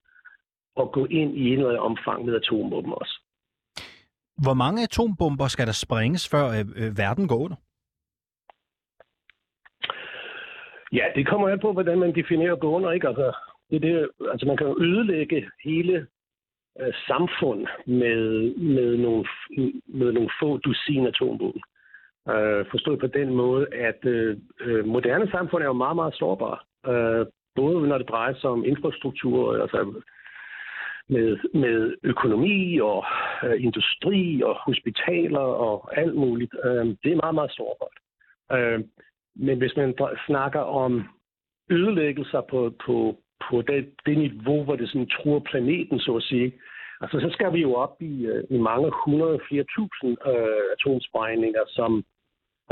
[0.80, 3.20] at gå ind i en eller anden omfang med atomvåben også.
[4.42, 7.56] Hvor mange atombomber skal der sprænges, før øh, øh, verden går under?
[10.92, 12.90] Ja, det kommer an på, hvordan man definerer gå under.
[12.90, 13.08] Ikke?
[13.08, 13.32] Altså,
[13.70, 16.06] det, det, altså man kan jo ødelægge hele
[16.80, 19.24] øh, samfund med, med, nogle,
[19.86, 21.60] med nogle få dusin atombomber.
[22.28, 26.58] Øh, forstået på den måde, at øh, øh, moderne samfund er jo meget, meget sårbare.
[26.92, 27.26] Øh,
[27.56, 30.02] både når det drejer sig om infrastruktur, altså
[31.08, 33.04] med, med økonomi og
[33.44, 36.54] øh, industri og hospitaler og alt muligt.
[36.64, 37.96] Øh, det er meget, meget sårbart.
[38.52, 38.84] Øh,
[39.36, 39.94] men hvis man
[40.26, 41.04] snakker om
[41.70, 43.16] ødelæggelser på, på,
[43.50, 46.52] på det, det niveau, hvor det sådan truer planeten, så at sige,
[47.00, 51.64] altså så skal vi jo op i, øh, i mange hundrede, flere tusind øh, atomsprængninger,
[51.68, 52.04] som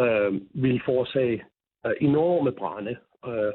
[0.00, 1.44] øh, vil forårsage
[1.86, 2.96] øh, enorme brænde.
[3.26, 3.52] Øh,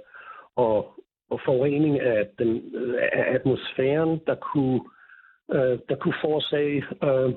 [0.56, 0.94] og
[1.30, 2.76] og forurening af, den,
[3.14, 4.82] af atmosfæren, der kunne,
[5.56, 7.34] øh, der kunne forårsage øh,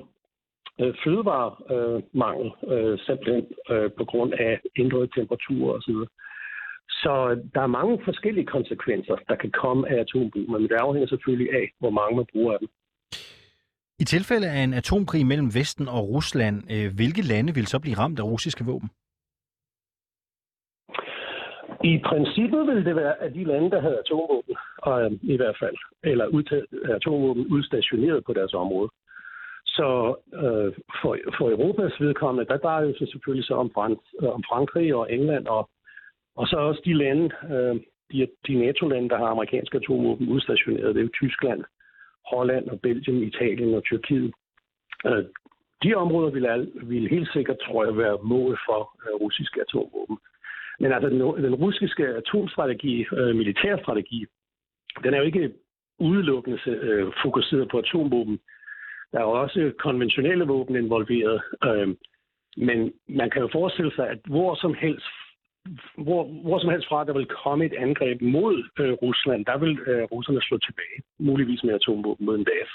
[0.81, 5.95] øh fødevaremangel, øh, simpelthen øh, på grund af ændrede temperaturer osv.
[6.89, 7.13] Så
[7.53, 11.71] der er mange forskellige konsekvenser, der kan komme af atombrug, men det afhænger selvfølgelig af,
[11.79, 12.69] hvor mange man bruger af dem.
[13.99, 17.97] I tilfælde af en atomkrig mellem Vesten og Rusland, øh, hvilke lande vil så blive
[17.97, 18.89] ramt af russiske våben?
[21.83, 24.55] I princippet ville det være, at de lande, der havde atomvåben,
[24.87, 28.89] øh, i hvert fald, eller udtaget, øh, atomvåben udstationeret på deres område.
[29.65, 34.29] Så øh, for, for Europas vedkommende, der drejer det sig selvfølgelig så om, Frans, øh,
[34.29, 35.69] om Frankrig og England, og,
[36.35, 37.75] og så også de lande, øh,
[38.11, 40.95] de, de NATO-lande, der har amerikanske atomvåben udstationeret.
[40.95, 41.63] Det er jo Tyskland,
[42.31, 44.33] Holland og Belgien, Italien og Tyrkiet.
[45.05, 45.25] Øh,
[45.83, 50.17] de områder ville, ville helt sikkert, tror jeg, være mål for øh, russiske atomvåben.
[50.81, 54.25] Men altså, den, den russiske atomstrategi, øh, militærstrategi,
[55.03, 55.53] den er jo ikke
[55.99, 58.39] udelukkende øh, fokuseret på atomvåben.
[59.11, 61.41] Der er jo også konventionelle våben involveret.
[61.67, 61.87] Øh,
[62.57, 65.05] men man kan jo forestille sig, at hvor som helst
[65.97, 69.79] hvor, hvor som helst fra, der vil komme et angreb mod øh, Rusland, der vil
[69.79, 72.73] øh, russerne slå tilbage, muligvis med atomvåben mod en base.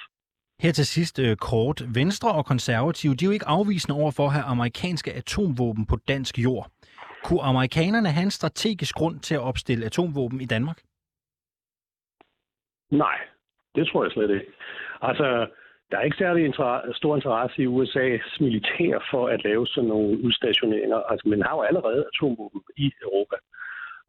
[0.60, 1.82] Her til sidst øh, kort.
[1.94, 5.96] Venstre og konservative, de er jo ikke afvisende over for at have amerikanske atomvåben på
[6.08, 6.70] dansk jord.
[7.26, 10.78] Kunne amerikanerne have en strategisk grund til at opstille atomvåben i Danmark?
[12.90, 13.18] Nej,
[13.74, 14.52] det tror jeg slet ikke.
[15.02, 15.26] Altså,
[15.90, 20.24] der er ikke særlig inter- stor interesse i USA's militær for at lave sådan nogle
[20.24, 20.96] udstationeringer.
[20.96, 23.36] Altså, man har jo allerede atomvåben i Europa.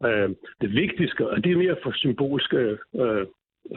[0.08, 0.30] Øh,
[0.62, 2.58] det vigtigste, og det er mere for symbolske,
[3.02, 3.26] øh,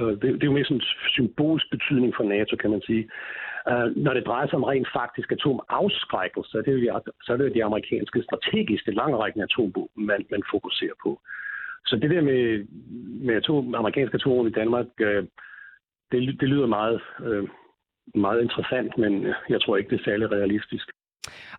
[0.01, 3.11] øh, det, det er jo mere sådan symbolsk betydning for NATO, kan man sige.
[3.69, 7.37] Øh, når det drejer sig om rent faktisk atomafskrækkelse, så er det jo, så er
[7.37, 11.21] det de amerikanske strategiske langrækkende atomvåben, man, man fokuserer på.
[11.87, 12.67] Så det der med,
[13.27, 15.25] med atom, amerikanske atomvåben i Danmark, øh,
[16.13, 17.49] det, det lyder meget øh,
[18.15, 20.91] meget interessant, men jeg tror ikke, det er særlig realistisk.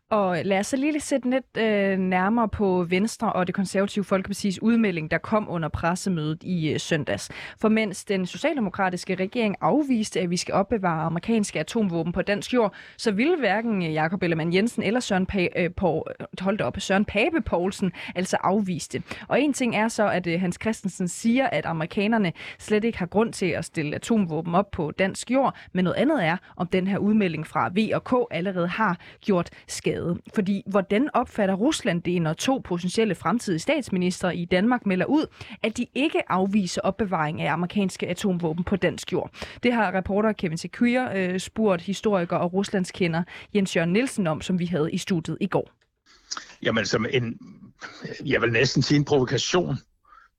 [0.09, 4.57] Og lad os så lige sætte lidt øh, nærmere på Venstre og det konservative Folkeparti's
[4.61, 7.29] udmelding, der kom under pressemødet i øh, søndags.
[7.61, 12.73] For mens den socialdemokratiske regering afviste, at vi skal opbevare amerikanske atomvåben på dansk jord,
[12.97, 16.79] så ville hverken øh, Jakob Ellemann Jensen eller Søren, pa- øh, på, øh, holdt op,
[16.79, 19.03] Søren Pape Poulsen altså afviste.
[19.27, 23.05] Og en ting er så, at øh, Hans Christensen siger, at amerikanerne slet ikke har
[23.05, 26.87] grund til at stille atomvåben op på dansk jord, men noget andet er, om den
[26.87, 30.17] her udmelding fra V og K allerede har gjort skade.
[30.35, 35.25] Fordi hvordan opfatter Rusland det, når to potentielle fremtidige statsminister i Danmark melder ud,
[35.63, 39.31] at de ikke afviser opbevaring af amerikanske atomvåben på dansk jord?
[39.63, 43.23] Det har reporter Kevin Secure øh, spurgt historiker og Ruslands kender
[43.55, 45.71] Jens Jørgen Nielsen om, som vi havde i studiet i går.
[46.63, 47.39] Jamen som en,
[48.25, 49.75] jeg vil næsten sige en provokation,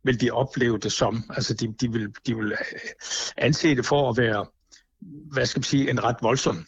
[0.04, 1.24] vil de opleve det som.
[1.30, 2.58] Altså de, de, vil, de vil øh,
[3.36, 4.46] anse det for at være,
[5.32, 6.64] hvad skal man sige, en ret voldsom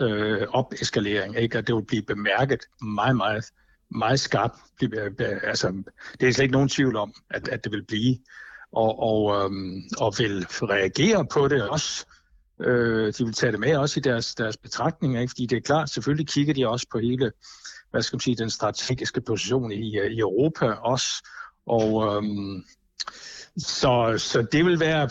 [0.00, 1.58] øh, opeskalering, ikke?
[1.58, 3.44] at det vil blive bemærket meget, meget,
[3.90, 4.54] meget skarpt.
[4.82, 5.82] Øh, altså,
[6.20, 8.18] det er slet ikke nogen tvivl om, at, at det vil blive,
[8.72, 12.06] og, og, øhm, og vil reagere på det også.
[12.60, 15.30] Øh, de vil tage det med også i deres, deres betragtninger, ikke?
[15.30, 17.32] fordi det er klart, selvfølgelig kigger de også på hele,
[17.90, 21.28] hvad skal man sige, den strategiske position i, øh, i Europa også,
[21.66, 22.64] og øhm,
[23.58, 25.10] så, så det vil være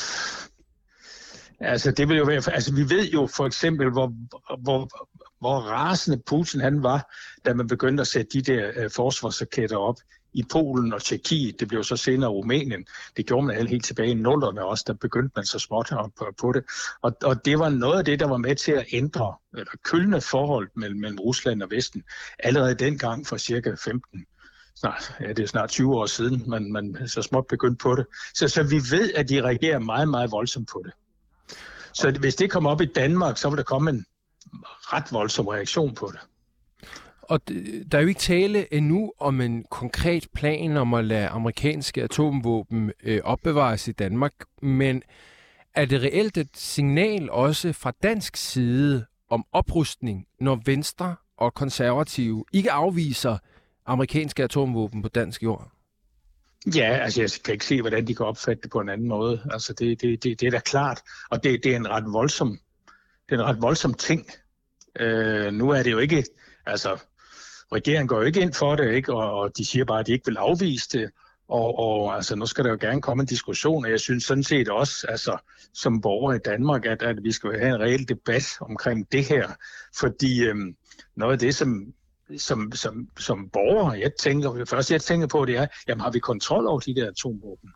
[1.59, 4.13] Altså, det vil jo være, altså, vi ved jo for eksempel, hvor,
[4.61, 4.89] hvor,
[5.39, 7.13] hvor rasende Putin han var,
[7.45, 9.95] da man begyndte at sætte de der øh, forsvarsraketter op
[10.33, 11.59] i Polen og Tjekkiet.
[11.59, 12.85] Det blev så senere Rumænien.
[13.17, 16.51] Det gjorde man helt tilbage i nullerne også, der begyndte man så småt på, på
[16.51, 16.63] det.
[17.01, 20.21] Og, og det var noget af det, der var med til at ændre, eller kølne
[20.21, 22.03] forhold mellem, mellem Rusland og Vesten,
[22.39, 24.25] allerede dengang for cirka 15
[24.75, 28.05] snart, ja, det er snart 20 år siden, man, man så småt begyndte på det.
[28.33, 30.93] Så, så vi ved, at de reagerer meget, meget voldsomt på det.
[31.95, 34.05] Så hvis det kommer op i Danmark, så vil der komme en
[34.63, 36.19] ret voldsom reaktion på det.
[37.21, 37.41] Og
[37.91, 42.91] der er jo ikke tale endnu om en konkret plan om at lade amerikanske atomvåben
[43.03, 45.01] øh, opbevares i Danmark, men
[45.75, 52.45] er det reelt et signal også fra dansk side om oprustning, når Venstre og konservative
[52.53, 53.37] ikke afviser
[53.85, 55.74] amerikanske atomvåben på dansk jord?
[56.75, 59.41] Ja, altså jeg kan ikke se, hvordan de kan opfatte det på en anden måde.
[59.51, 62.59] Altså det, det, det, det er da klart, og det, det er en ret voldsom,
[63.29, 64.27] det er en ret voldsom ting.
[64.99, 66.25] Øh, nu er det jo ikke,
[66.65, 66.99] altså
[67.73, 69.13] regeringen går jo ikke ind for det, ikke?
[69.13, 71.09] Og, og de siger bare, at de ikke vil afvise det.
[71.47, 74.43] Og, og altså, nu skal der jo gerne komme en diskussion, og jeg synes sådan
[74.43, 75.37] set også, altså,
[75.73, 79.49] som borger i Danmark, at, at vi skal have en reel debat omkring det her.
[79.99, 80.75] Fordi øhm,
[81.15, 81.93] noget af det, som
[82.37, 86.19] som, som, som borger, jeg tænker, først jeg tænker på, det er, jamen har vi
[86.19, 87.69] kontrol over de der atomvåben?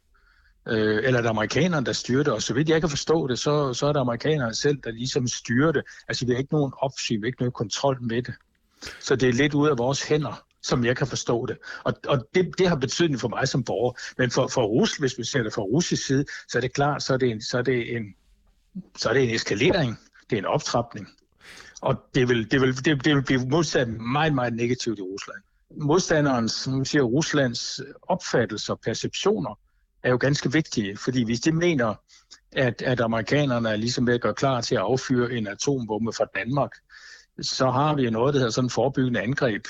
[0.68, 2.34] Øh, eller er det amerikanerne, der styrer det?
[2.34, 5.28] Og så vidt jeg kan forstå det, så, så er det amerikanerne selv, der ligesom
[5.28, 5.84] styrer det.
[6.08, 8.34] Altså vi har ikke nogen opsyn, vi har ikke nogen kontrol med det.
[9.00, 11.58] Så det er lidt ud af vores hænder som jeg kan forstå det.
[11.84, 13.94] Og, og det, det har betydning for mig som borger.
[14.18, 17.04] Men for, for Rusland, hvis vi ser det fra russisk side, så er det klart,
[17.04, 18.16] så er det en, så er det en,
[18.98, 20.00] så er det en eskalering.
[20.30, 21.08] Det er en optrapning.
[21.82, 25.42] Og det vil, det vil, det, det vil blive modsat meget, meget negativt i Rusland.
[25.72, 29.60] modstanderens, nu siger Ruslands opfattelser og perceptioner,
[30.04, 31.96] er jo ganske vigtige, fordi hvis de mener,
[32.52, 36.26] at, at amerikanerne er ligesom ved at gøre klar til at affyre en atombombe fra
[36.36, 36.72] Danmark,
[37.42, 39.66] så har vi noget, der hedder sådan forebyggende angreb,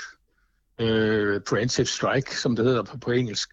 [0.80, 3.50] øh, preemptive strike, som det hedder på, på engelsk.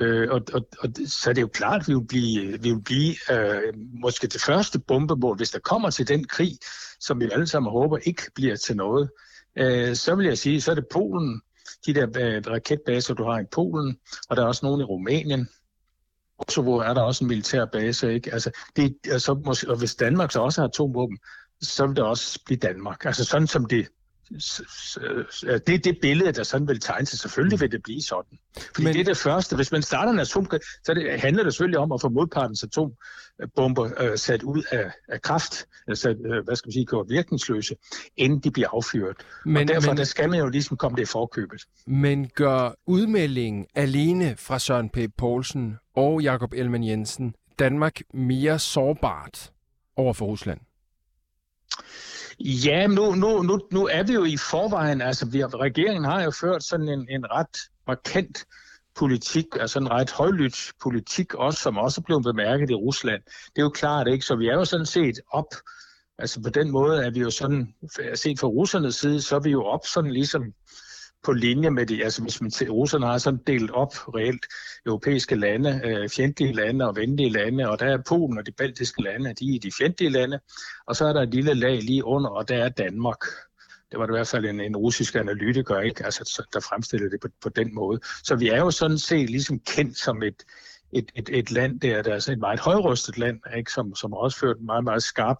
[0.00, 2.82] Øh, og, og, og, så er det jo klart, at vi vil blive, vi vil
[2.82, 6.58] blive øh, måske det første bombemål, hvis der kommer til den krig,
[7.00, 9.10] som vi alle sammen håber ikke bliver til noget.
[9.56, 11.40] Øh, så vil jeg sige, så er det Polen,
[11.86, 13.96] de der øh, raketbaser, du har i Polen,
[14.28, 15.48] og der er også nogle i Rumænien.
[16.38, 18.32] Kosovo er der også en militær base, ikke?
[18.32, 21.18] Altså, det, altså, måske, og hvis Danmark så også har atomvåben,
[21.62, 23.04] så vil det også blive Danmark.
[23.04, 23.88] Altså sådan som det
[25.66, 27.18] det er det billede, der sådan vil tegne sig.
[27.18, 28.38] Selvfølgelig vil det blive sådan.
[28.74, 28.94] Fordi Men...
[28.94, 29.56] det er det første.
[29.56, 34.02] Hvis man starter en atomkrig, så det, handler det selvfølgelig om at få modpartens atombomber
[34.02, 37.76] øh, sat ud af, af kraft, altså øh, hvad skal man sige, gjort virkningsløse,
[38.16, 39.16] inden de bliver affyret.
[39.44, 39.96] Men, og derfor men...
[39.96, 41.62] der skal man jo ligesom komme det i forkøbet.
[41.86, 44.98] Men gør udmeldingen alene fra Søren P.
[45.18, 49.52] Poulsen og Jakob Elman Jensen Danmark mere sårbart
[49.96, 50.60] over for Rusland?
[52.40, 56.30] Ja, nu, nu, nu, nu er vi jo i forvejen, altså vi, regeringen har jo
[56.30, 58.46] ført sådan en, en ret markant
[58.94, 63.22] politik, altså en ret højlydt politik, også, som også er blevet bemærket i Rusland.
[63.24, 64.24] Det er jo klart, ikke?
[64.24, 65.54] Så vi er jo sådan set op,
[66.18, 67.74] altså på den måde er vi jo sådan,
[68.14, 70.42] set fra russernes side, så er vi jo op sådan ligesom
[71.24, 72.02] på linje med det.
[72.02, 74.46] altså hvis man ser, russerne har sådan delt op reelt
[74.86, 79.02] europæiske lande, øh, fjendtlige lande og venlige lande, og der er Polen og de baltiske
[79.02, 80.40] lande, de er de fjendtlige lande,
[80.86, 83.24] og så er der et lille lag lige under, og der er Danmark.
[83.90, 86.04] Det var det i hvert fald en, en russisk analytiker, ikke?
[86.04, 88.00] Altså, der fremstillede det på, på den måde.
[88.24, 90.42] Så vi er jo sådan set ligesom kendt som et,
[90.92, 93.72] et, et, et land, der, der er altså et meget højrystet land, ikke?
[93.72, 95.38] Som, som også ført en meget, meget skarp,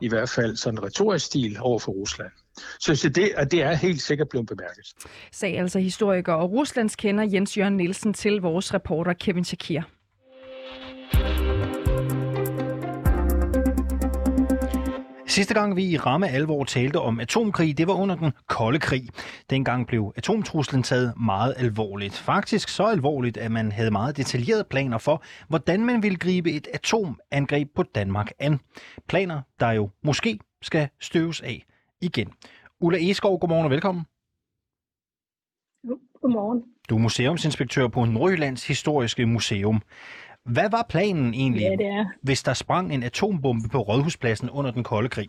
[0.00, 2.32] i hvert fald sådan retorisk stil over for Rusland.
[2.80, 4.84] Så det, at det er helt sikkert blevet bemærket.
[5.32, 9.82] Sag altså historiker og Ruslands kender Jens Jørgen Nielsen til vores reporter Kevin Shakir.
[15.28, 19.08] Sidste gang vi i ramme alvor talte om atomkrig, det var under den kolde krig.
[19.50, 22.14] Dengang blev atomtruslen taget meget alvorligt.
[22.14, 26.68] Faktisk så alvorligt, at man havde meget detaljerede planer for, hvordan man ville gribe et
[26.74, 28.60] atomangreb på Danmark an.
[29.08, 31.64] Planer, der jo måske skal støves af
[32.00, 32.32] igen.
[32.80, 34.04] Ulla Eskov, godmorgen og velkommen.
[36.20, 36.64] Godmorgen.
[36.88, 39.82] Du er museumsinspektør på Nordjyllands Historiske Museum.
[40.44, 42.04] Hvad var planen egentlig, ja, det er.
[42.22, 45.28] hvis der sprang en atombombe på Rådhuspladsen under den kolde krig?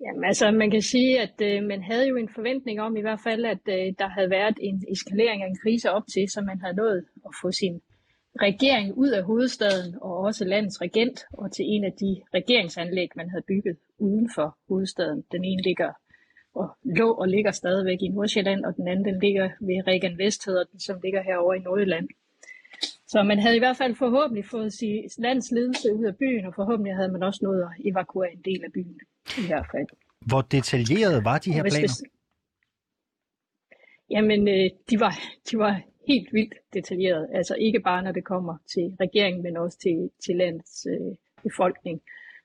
[0.00, 3.20] Jamen altså, man kan sige, at øh, man havde jo en forventning om i hvert
[3.20, 6.60] fald, at øh, der havde været en eskalering af en krise op til, så man
[6.60, 7.80] havde nået at få sin
[8.42, 13.30] regering ud af hovedstaden og også landets regent og til en af de regeringsanlæg, man
[13.30, 15.24] havde bygget uden for hovedstaden.
[15.32, 15.92] Den ene ligger
[16.54, 20.44] og lå og ligger stadigvæk i Nordsjælland, og den anden den ligger ved Regen Vest,
[20.46, 22.08] hedder den, som ligger herovre i Nordjylland.
[23.06, 26.54] Så man havde i hvert fald forhåbentlig fået sin lands ledelse ud af byen, og
[26.54, 29.00] forhåbentlig havde man også nået at evakuere en del af byen
[29.38, 29.86] i hvert fald.
[30.26, 31.80] Hvor detaljeret var de her planer?
[31.80, 32.02] Hvis,
[34.10, 35.14] jamen, øh, de var,
[35.50, 37.28] de var helt vildt detaljeret.
[37.32, 42.00] Altså ikke bare når det kommer til regeringen, men også til, til landets øh, befolkning.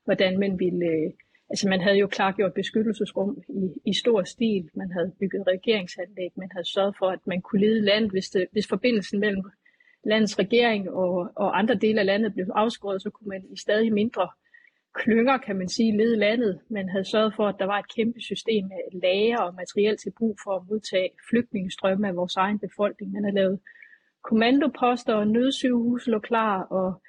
[0.06, 0.86] Hvordan man ville...
[0.86, 1.12] Øh,
[1.50, 4.70] altså man havde jo klargjort beskyttelsesrum i, i stor stil.
[4.74, 6.32] Man havde bygget regeringsanlæg.
[6.36, 9.44] Man havde sørget for, at man kunne lede landet, hvis, det, hvis forbindelsen mellem
[10.04, 13.94] landets regering og, og andre dele af landet blev afskåret, så kunne man i stadig
[13.94, 14.30] mindre
[14.94, 16.60] klynger, kan man sige, lede landet.
[16.70, 20.14] Man havde sørget for, at der var et kæmpe system af lager og materiel til
[20.18, 23.12] brug for at modtage flygtningestrømme af vores egen befolkning.
[23.12, 23.60] Man havde lavet
[24.24, 27.02] kommandoposter og nødsygehus lå klar, og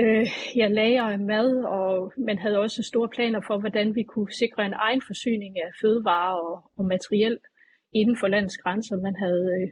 [0.00, 0.26] øh,
[0.56, 4.66] ja, lager af mad, og man havde også store planer for, hvordan vi kunne sikre
[4.66, 7.38] en egen forsyning af fødevarer og, og materiel
[7.92, 8.96] inden for landets grænser.
[8.96, 9.68] Man havde øh,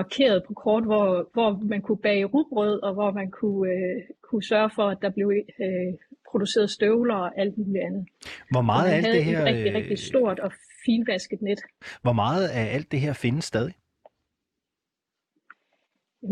[0.00, 4.42] markeret på kort, hvor, hvor man kunne bage rugbrød, og hvor man kunne, øh, kunne
[4.42, 5.28] sørge for, at der blev
[5.64, 5.92] øh,
[6.30, 8.04] produceret støvler og alt muligt andet.
[8.50, 9.38] Hvor meget af alt det her...
[9.38, 10.52] et rigtig, rigtig stort og
[10.86, 11.60] finvasket net.
[12.02, 13.74] Hvor meget af alt det her findes stadig?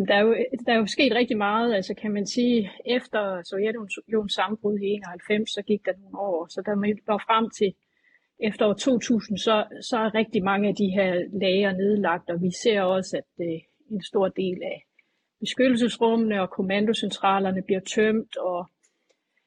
[0.09, 0.37] Der er, jo,
[0.67, 5.51] der er jo sket rigtig meget, altså kan man sige, efter Sovjetunionens sammenbrud i 91,
[5.51, 6.75] så gik der nogle år, så der
[7.13, 7.75] var frem til
[8.43, 12.51] efter år 2000, så, så er rigtig mange af de her lager nedlagt, og vi
[12.63, 14.87] ser også, at øh, en stor del af
[15.41, 18.71] beskyttelsesrummene og kommandocentralerne bliver tømt, og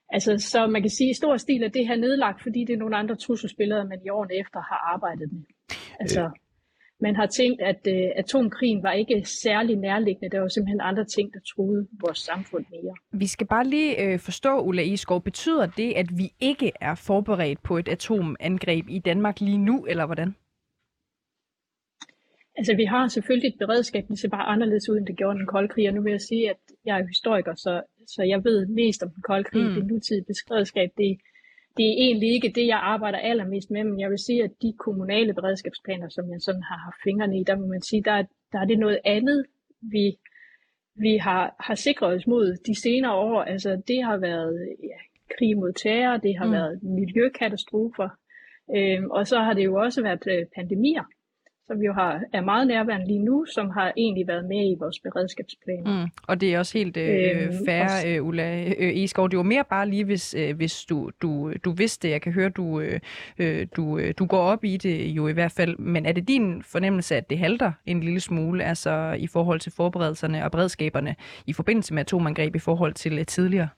[0.09, 2.73] altså, så man kan sige, at i stor stil er det her nedlagt, fordi det
[2.73, 5.43] er nogle andre trusselsbilleder, man i årene efter har arbejdet med.
[5.99, 6.44] Altså, øh
[7.01, 10.29] man har tænkt, at øh, atomkrigen var ikke særlig nærliggende.
[10.29, 12.95] Der var simpelthen andre ting, der troede vores samfund mere.
[13.11, 17.63] Vi skal bare lige øh, forstå, Ulla Iskov, betyder det, at vi ikke er forberedt
[17.63, 20.35] på et atomangreb i Danmark lige nu, eller hvordan?
[22.57, 25.47] Altså, vi har selvfølgelig et beredskab, det ser bare anderledes ud, end det gjorde den
[25.47, 25.87] kolde krig.
[25.89, 29.09] Og nu vil jeg sige, at jeg er historiker, så, så jeg ved mest om
[29.09, 29.63] den kolde krig.
[29.63, 29.73] Mm.
[29.73, 31.17] Det nutidige beredskab, det,
[31.77, 34.73] det er egentlig ikke det, jeg arbejder allermest med, men jeg vil sige, at de
[34.79, 38.59] kommunale beredskabsplaner, som jeg sådan har haft fingrene i, der må man sige, der, der
[38.59, 39.45] er det noget andet,
[39.81, 40.17] vi,
[40.95, 43.41] vi har, har sikret os mod de senere år.
[43.41, 44.99] Altså, det har været ja,
[45.37, 46.51] krig mod terror, det har mm.
[46.51, 48.09] været miljøkatastrofer,
[48.75, 51.03] øhm, og så har det jo også været øh, pandemier
[51.67, 54.99] som jo har, er meget nærværende lige nu, som har egentlig været med i vores
[54.99, 55.83] beredskabsplan.
[55.85, 56.09] Mm.
[56.27, 59.29] Og det er også helt øh, øhm, færre, øh, Ulla øh, Eskov.
[59.29, 62.13] Det var mere bare lige, hvis, øh, hvis du, du, du vidste det.
[62.13, 62.99] Jeg kan høre, du, øh,
[63.37, 65.77] øh du, øh, du går op i det jo i hvert fald.
[65.77, 69.71] Men er det din fornemmelse, at det halter en lille smule, altså i forhold til
[69.71, 71.15] forberedelserne og beredskaberne
[71.47, 73.69] i forbindelse med atomangreb i forhold til øh, tidligere?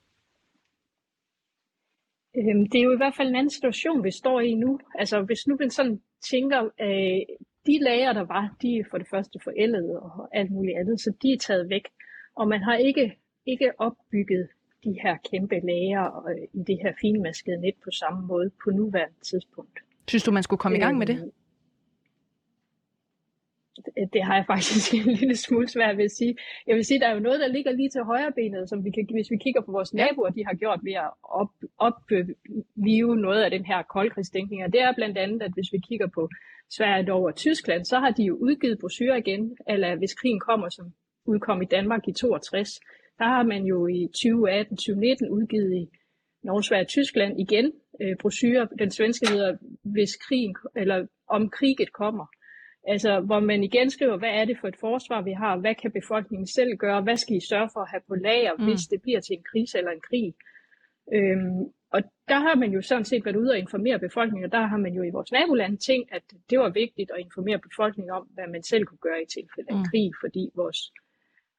[2.38, 4.79] Øhm, det er jo i hvert fald en anden situation, vi står i nu.
[4.99, 7.38] Altså hvis nu man sådan tænker, øh,
[7.68, 11.13] de lager, der var, de er for det første forældede og alt muligt andet, så
[11.22, 11.86] de er taget væk.
[12.36, 14.47] Og man har ikke, ikke opbygget
[14.84, 19.20] de her kæmpe lager øh, i det her finmaskede net på samme måde på nuværende
[19.32, 19.80] tidspunkt.
[20.07, 21.32] Synes du, man skulle komme i gang med det?
[24.13, 24.23] Det?
[24.23, 26.36] Har jeg faktisk en lille smule svært ved at sige.
[26.67, 28.91] Jeg vil sige, der er jo noget, der ligger lige til højre benet, som vi
[28.91, 31.51] kan, hvis vi kigger på vores naboer, de har gjort ved at op,
[33.15, 34.63] noget af den her koldkrigsdækning.
[34.63, 36.30] Og det er blandt andet, at hvis vi kigger på
[36.69, 40.86] Sverige, over Tyskland, så har de jo udgivet brosyrer igen, eller hvis krigen kommer, som
[41.25, 42.69] udkom i Danmark i 62,
[43.19, 45.89] der har man jo i 2018-2019 udgivet i
[46.43, 47.71] Norge, Sverige og Tyskland igen
[48.01, 48.65] øh, brosyrer.
[48.65, 52.25] Den svenske hedder, hvis krigen, eller om kriget kommer.
[52.88, 55.57] Altså, hvor man igen skriver, hvad er det for et forsvar, vi har?
[55.57, 57.01] Hvad kan befolkningen selv gøre?
[57.01, 58.63] Hvad skal I sørge for at have på lager, mm.
[58.65, 60.33] hvis det bliver til en krise eller en krig?
[61.13, 61.61] Øhm,
[61.91, 64.77] og der har man jo sådan set været ude og informere befolkningen, og der har
[64.77, 68.47] man jo i vores naboland tænkt, at det var vigtigt at informere befolkningen om, hvad
[68.47, 69.85] man selv kunne gøre i tilfælde af mm.
[69.91, 70.79] krig, fordi vores,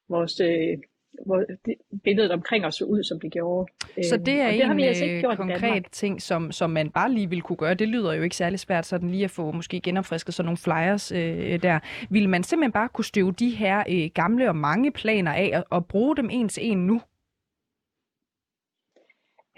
[0.09, 0.79] vores øh,
[1.27, 3.73] hvor det, billedet omkring os så ud, som det gjorde.
[4.09, 7.13] Så det er det en vi altså ikke øh, konkret ting, som, som man bare
[7.13, 7.75] lige vil kunne gøre.
[7.75, 11.13] Det lyder jo ikke særlig svært, sådan lige at få måske genopfrisket sådan nogle flyers
[11.13, 11.79] øh, der.
[12.11, 15.65] Vil man simpelthen bare kunne støve de her øh, gamle og mange planer af og,
[15.71, 17.01] og bruge dem en til en nu?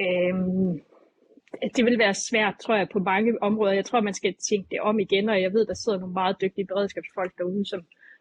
[0.00, 0.80] Øhm,
[1.76, 3.72] det vil være svært, tror jeg, på mange områder.
[3.72, 6.36] Jeg tror, man skal tænke det om igen, og jeg ved, der sidder nogle meget
[6.40, 7.80] dygtige beredskabsfolk derude, som,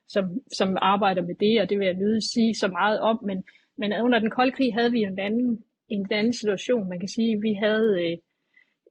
[0.10, 3.20] som, som arbejder med det, og det vil jeg nødt sige så meget om.
[3.26, 3.43] Men,
[3.78, 6.89] men under den kolde krig havde vi en anden, en anden situation.
[6.89, 7.89] Man kan sige, vi havde...
[8.03, 8.18] Øh,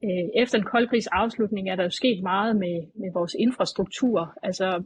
[0.05, 4.35] øh, efter den kolde krigs afslutning er der jo sket meget med, med vores infrastruktur.
[4.43, 4.83] Altså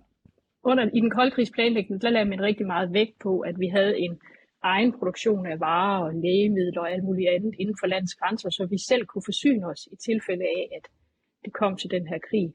[0.64, 3.66] under, i den kolde krigs planlægning, der lagde man rigtig meget vægt på, at vi
[3.66, 4.18] havde en
[4.62, 8.66] egen produktion af varer og lægemidler og alt muligt andet inden for landets grænser, så
[8.70, 10.84] vi selv kunne forsyne os i tilfælde af, at
[11.44, 12.52] det kom til den her krig.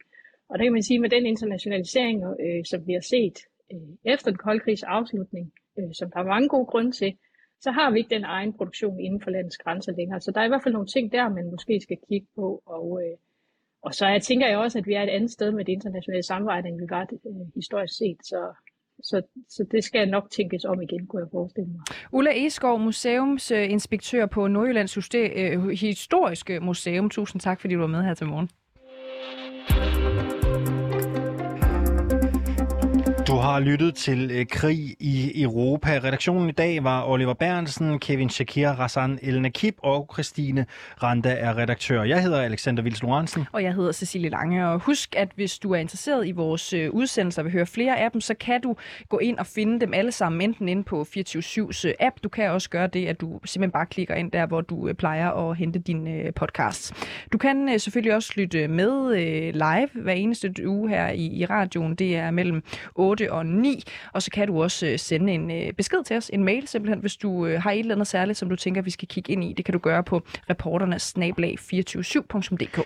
[0.49, 3.37] Og der kan man sige, at med den internationalisering, øh, som vi har set
[3.73, 7.17] øh, efter den kolde krigs afslutning, øh, som der er mange gode grunde til,
[7.61, 10.21] så har vi ikke den egen produktion inden for landets grænser længere.
[10.21, 12.61] Så der er i hvert fald nogle ting der, man måske skal kigge på.
[12.65, 13.17] Og, øh,
[13.81, 16.23] og så jeg tænker jeg også, at vi er et andet sted med det internationale
[16.23, 18.17] samarbejde, end vi var øh, historisk set.
[18.23, 18.53] Så
[19.03, 21.81] så, så det skal nok tænkes om igen, kunne jeg forestille mig.
[22.11, 27.09] Ulla Eskov, museumsinspektør på Nordjyllands øh, Historiske Museum.
[27.09, 28.49] Tusind tak, fordi du var med her til morgen.
[33.27, 35.99] Du har lyttet til øh, Krig i Europa.
[36.03, 40.65] Redaktionen i dag var Oliver Bernsen, Kevin Shakir, Rassan El Nakib og Christine
[41.03, 42.03] Randa er redaktør.
[42.03, 43.45] Jeg hedder Alexander Vils Lorentzen.
[43.51, 44.67] Og jeg hedder Cecilie Lange.
[44.67, 47.99] Og husk, at hvis du er interesseret i vores øh, udsendelser og vil høre flere
[47.99, 48.75] af dem, så kan du
[49.09, 52.15] gå ind og finde dem alle sammen, enten inde på 24-7's øh, app.
[52.23, 54.93] Du kan også gøre det, at du simpelthen bare klikker ind der, hvor du øh,
[54.93, 56.93] plejer at hente din øh, podcast.
[57.33, 59.15] Du kan øh, selvfølgelig også lytte med
[59.53, 61.95] live hver eneste uge her i, i radioen.
[61.95, 62.63] Det er mellem
[62.95, 63.83] 8 8 og 9.
[64.13, 66.99] Og så kan du også øh, sende en øh, besked til os, en mail simpelthen,
[66.99, 69.43] hvis du øh, har et eller andet særligt, som du tænker, vi skal kigge ind
[69.43, 69.53] i.
[69.53, 72.79] Det kan du gøre på reporternes 247.dk.